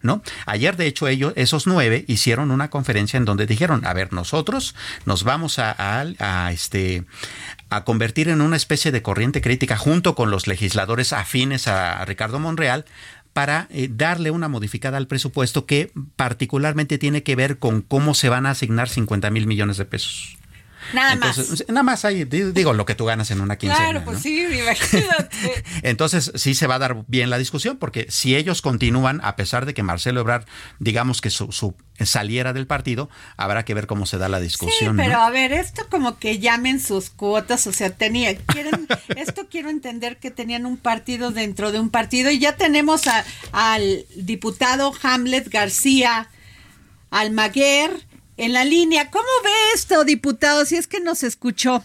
[0.01, 0.23] ¿No?
[0.45, 4.75] Ayer, de hecho, ellos, esos nueve, hicieron una conferencia en donde dijeron, a ver, nosotros
[5.07, 7.05] nos vamos a, a- a, este,
[7.71, 12.39] a convertir en una especie de corriente crítica junto con los legisladores afines a Ricardo
[12.39, 12.85] Monreal
[13.35, 18.31] para eh, darle una modificada al presupuesto que particularmente tiene que ver con cómo se
[18.31, 20.39] van a asignar 50 mil millones de pesos.
[20.93, 23.91] Nada Entonces, más Nada más ahí, di- digo, lo que tú ganas en una quincena.
[23.91, 24.23] Claro, pues ¿no?
[24.23, 25.65] sí, imagínate.
[25.83, 29.67] Entonces sí se va a dar bien la discusión, porque si ellos continúan, a pesar
[29.67, 30.45] de que Marcelo Ebrard,
[30.79, 31.75] digamos que su, su-
[32.05, 34.97] saliera del partido, habrá que ver cómo se da la Sí, discusión.
[34.97, 35.03] ¿no?
[35.03, 39.71] pero a ver, esto como que llamen sus cuotas, o sea, tenía, quieren, esto quiero
[39.71, 44.93] entender que tenían un partido dentro de un partido y ya tenemos a- al diputado
[45.03, 46.29] Hamlet García
[47.11, 47.91] Almaguer
[48.37, 49.11] en la línea.
[49.11, 50.65] ¿Cómo ve esto, diputado?
[50.65, 51.85] Si es que nos escuchó.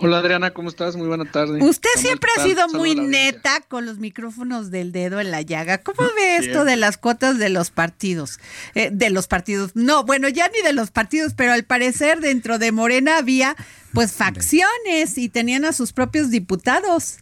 [0.00, 0.94] Hola Adriana, ¿cómo estás?
[0.94, 1.60] Muy buena tarde.
[1.60, 5.78] Usted siempre ¿qué ha sido muy neta con los micrófonos del dedo en la llaga.
[5.78, 8.38] ¿Cómo ve esto de las cuotas de los partidos?
[8.76, 9.72] Eh, de los partidos.
[9.74, 13.56] No, bueno, ya ni de los partidos, pero al parecer dentro de Morena había
[13.92, 17.18] pues facciones y tenían a sus propios diputados.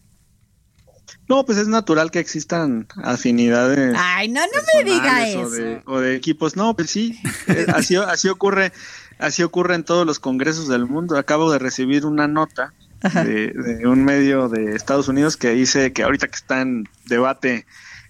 [1.27, 3.95] No, pues es natural que existan afinidades.
[3.97, 5.41] Ay, no, no me diga eso.
[5.41, 6.55] O de, o de equipos.
[6.55, 7.19] No, pues sí.
[7.47, 8.71] eh, así, así ocurre.
[9.19, 11.17] Así ocurre en todos los congresos del mundo.
[11.17, 16.03] Acabo de recibir una nota de, de un medio de Estados Unidos que dice que
[16.03, 17.65] ahorita que está en debate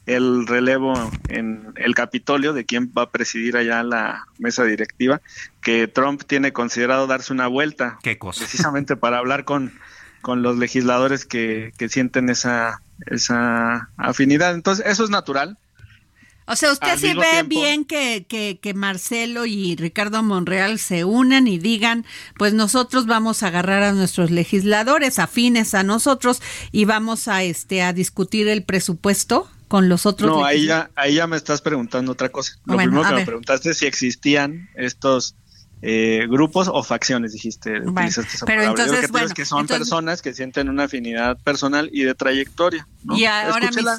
[0.07, 0.93] el relevo
[1.27, 5.21] en el Capitolio de quién va a presidir allá la mesa directiva,
[5.61, 7.99] que Trump tiene considerado darse una vuelta.
[8.01, 8.39] ¿Qué cosa?
[8.39, 9.73] Precisamente para hablar con,
[10.21, 14.53] con los legisladores que, que sienten esa, esa afinidad.
[14.53, 15.57] Entonces, eso es natural.
[16.49, 20.79] O sea, usted Al sí ve tiempo- bien que, que, que Marcelo y Ricardo Monreal
[20.79, 22.05] se unan y digan,
[22.37, 26.41] pues nosotros vamos a agarrar a nuestros legisladores afines a nosotros
[26.71, 31.15] y vamos a este a discutir el presupuesto con los otros No, ahí ya, ahí
[31.15, 32.53] ya me estás preguntando otra cosa.
[32.63, 35.35] Lo Bueno, primero que me preguntaste es si existían estos
[35.81, 37.81] eh, grupos o facciones, dijiste.
[38.45, 42.15] Pero entonces, que bueno, que son entonces- personas que sienten una afinidad personal y de
[42.15, 42.87] trayectoria.
[43.03, 43.17] ¿no?
[43.17, 43.97] Y ahora escuché, mis- la,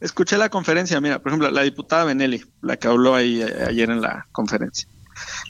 [0.00, 4.00] escuché la conferencia, mira, por ejemplo, la diputada Benelli, la que habló ahí ayer en
[4.02, 4.88] la conferencia.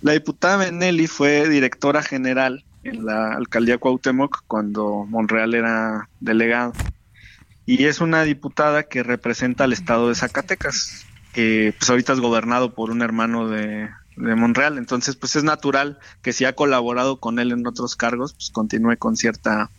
[0.02, 6.72] La diputada Benelli fue directora general en la alcaldía Cuauhtémoc cuando Monreal era delegado.
[7.68, 12.74] Y es una diputada que representa al estado de Zacatecas, que pues ahorita es gobernado
[12.74, 14.78] por un hermano de, de Monreal.
[14.78, 18.96] Entonces, pues es natural que si ha colaborado con él en otros cargos, pues continúe
[18.98, 19.70] con cierta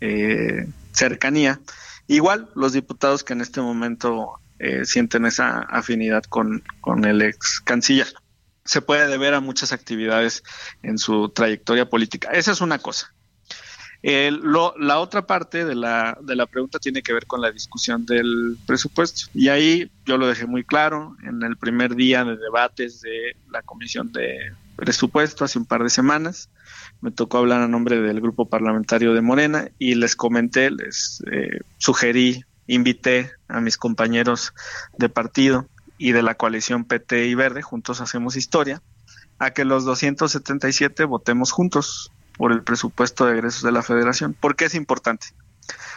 [0.00, 1.60] eh, cercanía.
[2.08, 7.60] Igual los diputados que en este momento eh, sienten esa afinidad con, con el ex
[7.60, 8.12] canciller.
[8.64, 10.42] Se puede deber a muchas actividades
[10.82, 12.30] en su trayectoria política.
[12.32, 13.12] Esa es una cosa.
[14.02, 17.50] El- lo- la otra parte de la, de la pregunta tiene que ver con la
[17.52, 19.30] discusión del presupuesto.
[19.34, 23.62] Y ahí yo lo dejé muy claro en el primer día de debates de la
[23.62, 24.38] Comisión de
[24.76, 26.48] Presupuesto hace un par de semanas.
[27.00, 31.60] Me tocó hablar a nombre del grupo parlamentario de Morena y les comenté, les eh,
[31.78, 34.52] sugerí, invité a mis compañeros
[34.98, 38.82] de partido y de la coalición PT y Verde, juntos hacemos historia,
[39.38, 44.34] a que los 277 votemos juntos por el presupuesto de egresos de la federación.
[44.34, 45.28] ¿Por qué es importante?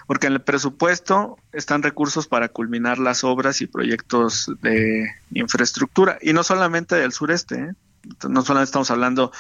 [0.07, 6.33] Porque en el presupuesto están recursos para culminar las obras y proyectos de infraestructura, y
[6.33, 7.73] no solamente del sureste, ¿eh?
[8.29, 9.31] no solamente estamos hablando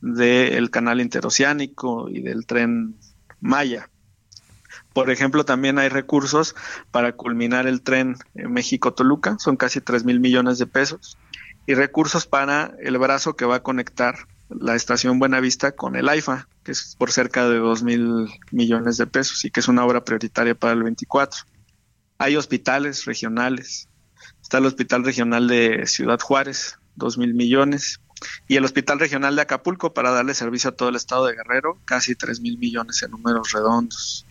[0.00, 2.96] del canal interoceánico y del tren
[3.40, 3.90] Maya.
[4.94, 6.54] Por ejemplo, también hay recursos
[6.90, 11.18] para culminar el tren México-Toluca, son casi 3 mil millones de pesos,
[11.66, 16.48] y recursos para el brazo que va a conectar la estación Buenavista con el AIFA,
[16.62, 20.04] que es por cerca de 2 mil millones de pesos y que es una obra
[20.04, 21.44] prioritaria para el 24.
[22.18, 23.88] Hay hospitales regionales.
[24.42, 28.00] Está el Hospital Regional de Ciudad Juárez, 2 mil millones.
[28.48, 31.78] Y el Hospital Regional de Acapulco para darle servicio a todo el estado de Guerrero,
[31.84, 34.26] casi 3 mil millones en números redondos.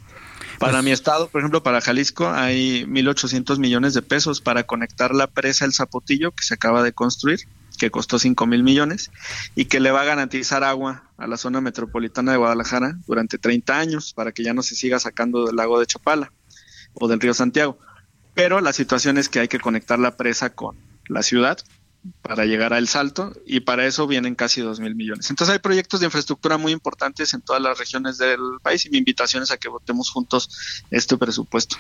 [0.60, 5.28] Para mi estado, por ejemplo, para Jalisco, hay 1.800 millones de pesos para conectar la
[5.28, 7.42] presa El Zapotillo, que se acaba de construir,
[7.78, 9.12] que costó 5 mil millones,
[9.56, 13.78] y que le va a garantizar agua a la zona metropolitana de Guadalajara durante 30
[13.78, 16.32] años, para que ya no se siga sacando del lago de Chapala
[16.94, 17.78] o del río Santiago.
[18.34, 20.76] Pero la situación es que hay que conectar la presa con
[21.08, 21.60] la ciudad
[22.22, 25.30] para llegar a El Salto y para eso vienen casi dos mil millones.
[25.30, 28.98] Entonces hay proyectos de infraestructura muy importantes en todas las regiones del país y mi
[28.98, 31.78] invitación es a que votemos juntos este presupuesto.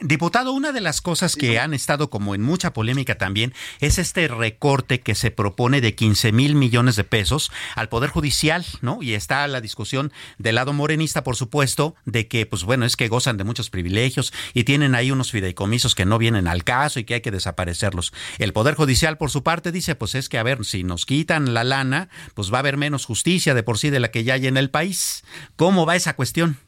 [0.00, 4.28] Diputado, una de las cosas que han estado como en mucha polémica también es este
[4.28, 9.02] recorte que se propone de 15 mil millones de pesos al Poder Judicial, ¿no?
[9.02, 13.08] Y está la discusión del lado morenista, por supuesto, de que, pues bueno, es que
[13.08, 17.04] gozan de muchos privilegios y tienen ahí unos fideicomisos que no vienen al caso y
[17.04, 18.12] que hay que desaparecerlos.
[18.38, 21.54] El Poder Judicial, por su parte, dice, pues es que, a ver, si nos quitan
[21.54, 24.34] la lana, pues va a haber menos justicia de por sí de la que ya
[24.34, 25.24] hay en el país.
[25.56, 26.58] ¿Cómo va esa cuestión?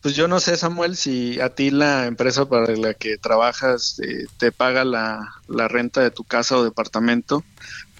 [0.00, 4.26] Pues yo no sé, Samuel, si a ti la empresa para la que trabajas eh,
[4.38, 7.42] te paga la, la renta de tu casa o departamento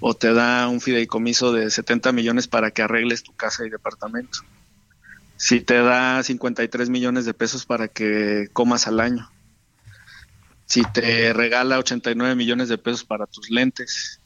[0.00, 4.40] o te da un fideicomiso de 70 millones para que arregles tu casa y departamento.
[5.36, 9.30] Si te da 53 millones de pesos para que comas al año.
[10.66, 14.20] Si te regala 89 millones de pesos para tus lentes.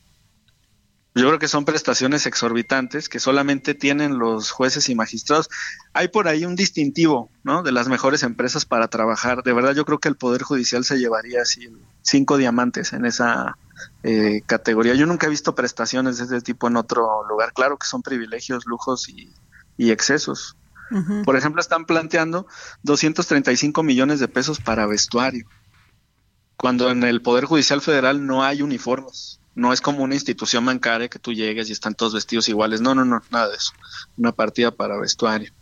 [1.15, 5.49] Yo creo que son prestaciones exorbitantes que solamente tienen los jueces y magistrados.
[5.93, 7.63] Hay por ahí un distintivo, ¿no?
[7.63, 9.43] De las mejores empresas para trabajar.
[9.43, 11.69] De verdad, yo creo que el Poder Judicial se llevaría así
[12.03, 13.59] cinco diamantes en esa
[14.05, 14.95] eh, categoría.
[14.95, 17.53] Yo nunca he visto prestaciones de este tipo en otro lugar.
[17.53, 19.35] Claro que son privilegios, lujos y,
[19.77, 20.57] y excesos.
[21.25, 22.49] Por ejemplo, están planteando
[22.83, 25.47] 235 millones de pesos para vestuario,
[26.61, 29.41] cuando en el Poder Judicial Federal no hay uniformes.
[29.55, 32.83] No es como una institución bancaria que tú llegues y están todos vestidos iguales.
[32.83, 33.73] No, no, no, nada de eso.
[34.19, 35.53] Una partida para vestuario.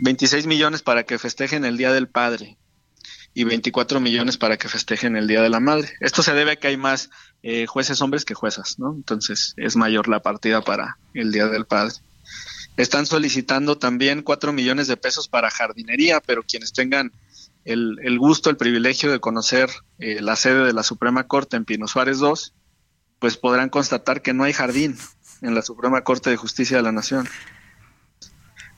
[0.00, 2.56] 26 millones para que festejen el Día del Padre
[3.34, 5.92] y 24 millones para que festejen el Día de la Madre.
[6.00, 7.10] Esto se debe a que hay más
[7.42, 8.94] eh, jueces hombres que juezas, ¿no?
[8.94, 11.96] Entonces es mayor la partida para el Día del Padre.
[12.76, 17.10] Están solicitando también 4 millones de pesos para jardinería, pero quienes tengan
[17.66, 21.64] el, el gusto, el privilegio de conocer eh, la sede de la Suprema Corte en
[21.64, 22.54] Pino Suárez 2,
[23.18, 24.96] pues podrán constatar que no hay jardín
[25.42, 27.28] en la Suprema Corte de Justicia de la Nación.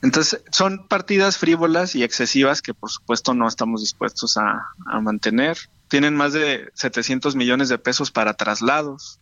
[0.00, 5.58] Entonces, son partidas frívolas y excesivas que por supuesto no estamos dispuestos a, a mantener.
[5.88, 9.20] Tienen más de 700 millones de pesos para traslados.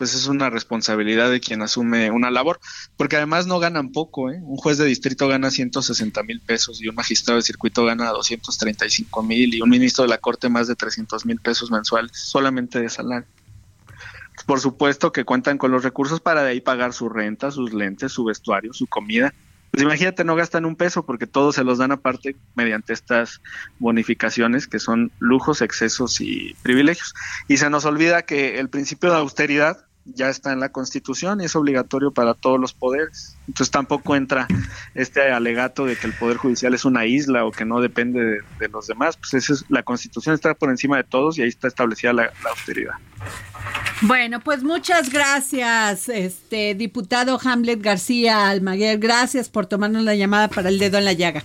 [0.00, 2.58] Pues es una responsabilidad de quien asume una labor,
[2.96, 4.30] porque además no ganan poco.
[4.30, 4.40] ¿eh?
[4.40, 9.22] Un juez de distrito gana 160 mil pesos y un magistrado de circuito gana 235
[9.22, 12.88] mil y un ministro de la Corte más de 300 mil pesos mensuales, solamente de
[12.88, 13.28] salario.
[14.46, 18.10] por supuesto que cuentan con los recursos para de ahí pagar su renta, sus lentes,
[18.10, 19.34] su vestuario, su comida.
[19.70, 23.42] Pues imagínate, no gastan un peso porque todos se los dan aparte mediante estas
[23.78, 27.12] bonificaciones que son lujos, excesos y privilegios.
[27.48, 31.44] Y se nos olvida que el principio de austeridad ya está en la Constitución y
[31.44, 33.36] es obligatorio para todos los poderes.
[33.46, 34.46] Entonces tampoco entra
[34.94, 38.68] este alegato de que el Poder Judicial es una isla o que no depende de,
[38.68, 39.16] los demás.
[39.16, 42.32] Pues esa es, la Constitución está por encima de todos y ahí está establecida la,
[42.42, 42.94] la austeridad.
[44.02, 48.98] Bueno, pues muchas gracias, este diputado Hamlet García Almaguer.
[48.98, 51.44] Gracias por tomarnos la llamada para el dedo en la llaga.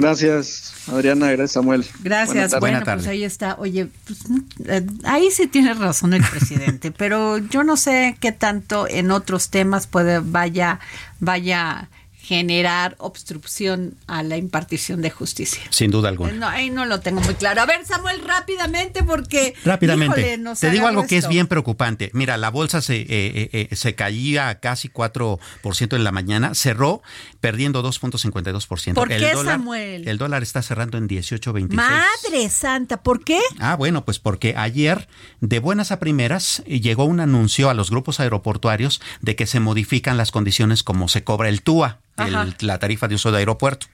[0.00, 1.26] Gracias, Adriana.
[1.32, 1.84] Gracias, Samuel.
[2.04, 2.60] Gracias.
[2.60, 3.56] Bueno, pues ahí está.
[3.58, 4.20] Oye, pues,
[4.66, 9.50] eh, ahí sí tiene razón el presidente, pero yo no sé qué tanto en otros
[9.50, 10.78] temas puede vaya
[11.18, 11.88] vaya
[12.28, 15.62] generar obstrucción a la impartición de justicia.
[15.70, 16.32] Sin duda alguna.
[16.32, 17.62] No, ahí no lo tengo muy claro.
[17.62, 19.54] A ver, Samuel, rápidamente, porque...
[19.64, 20.38] Rápidamente.
[20.60, 22.10] Te digo algo que es bien preocupante.
[22.12, 27.00] Mira, la bolsa se, eh, eh, eh, se caía casi 4% en la mañana, cerró
[27.40, 28.92] perdiendo 2.52%.
[28.92, 30.06] ¿Por qué, Samuel?
[30.06, 31.72] El dólar está cerrando en 18.26.
[31.72, 33.40] Madre santa, ¿por qué?
[33.58, 35.08] Ah, bueno, pues porque ayer,
[35.40, 40.18] de buenas a primeras, llegó un anuncio a los grupos aeroportuarios de que se modifican
[40.18, 42.00] las condiciones como se cobra el TUA
[42.60, 43.86] la tarifa de uso de aeropuerto.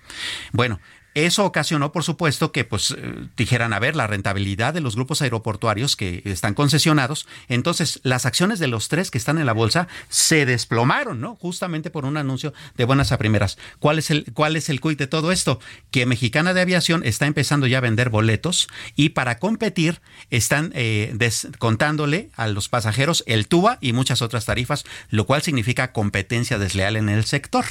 [0.53, 0.81] Bueno,
[1.15, 5.23] eso ocasionó, por supuesto, que pues eh, dijeran, a ver, la rentabilidad de los grupos
[5.23, 7.27] aeroportuarios que están concesionados.
[7.49, 11.37] Entonces, las acciones de los tres que están en la bolsa se desplomaron, ¿no?
[11.37, 13.59] Justamente por un anuncio de buenas a primeras.
[13.79, 15.61] ¿Cuál es el, cuál es el cuit de todo esto?
[15.93, 20.01] Que Mexicana de Aviación está empezando ya a vender boletos y para competir
[20.31, 25.93] están eh, descontándole a los pasajeros el TUA y muchas otras tarifas, lo cual significa
[25.93, 27.65] competencia desleal en el sector.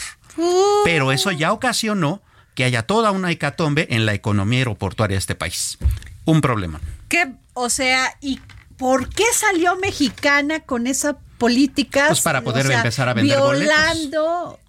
[0.85, 2.21] Pero eso ya ocasionó
[2.55, 5.77] que haya toda una hecatombe en la economía aeroportuaria de este país.
[6.25, 6.79] Un problema.
[7.09, 7.33] ¿Qué?
[7.53, 8.39] O sea, ¿y
[8.77, 12.07] por qué salió mexicana con esa política?
[12.07, 14.59] Pues para poder empezar a vender violando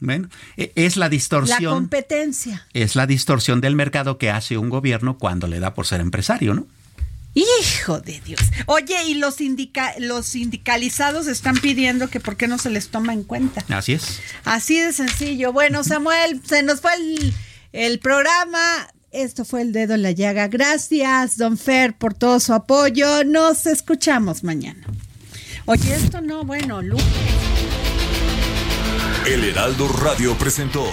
[0.00, 1.62] Bueno, e, es la distorsión.
[1.62, 2.66] La competencia.
[2.72, 6.54] Es la distorsión del mercado que hace un gobierno cuando le da por ser empresario,
[6.54, 6.66] ¿no?
[7.34, 8.40] Hijo de Dios.
[8.66, 9.36] Oye, y los,
[9.98, 13.64] los sindicalizados están pidiendo que por qué no se les toma en cuenta.
[13.68, 14.20] Así es.
[14.44, 15.52] Así de sencillo.
[15.52, 17.34] Bueno, Samuel, se nos fue el,
[17.72, 18.88] el programa.
[19.10, 20.48] Esto fue el dedo en la llaga.
[20.48, 23.24] Gracias, don Fer, por todo su apoyo.
[23.24, 24.86] Nos escuchamos mañana.
[25.66, 27.02] Oye, esto no, bueno, Luke.
[29.26, 30.86] El Heraldo Radio presentó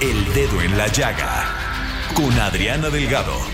[0.00, 1.44] El Dedo en la Llaga
[2.14, 3.53] con Adriana Delgado.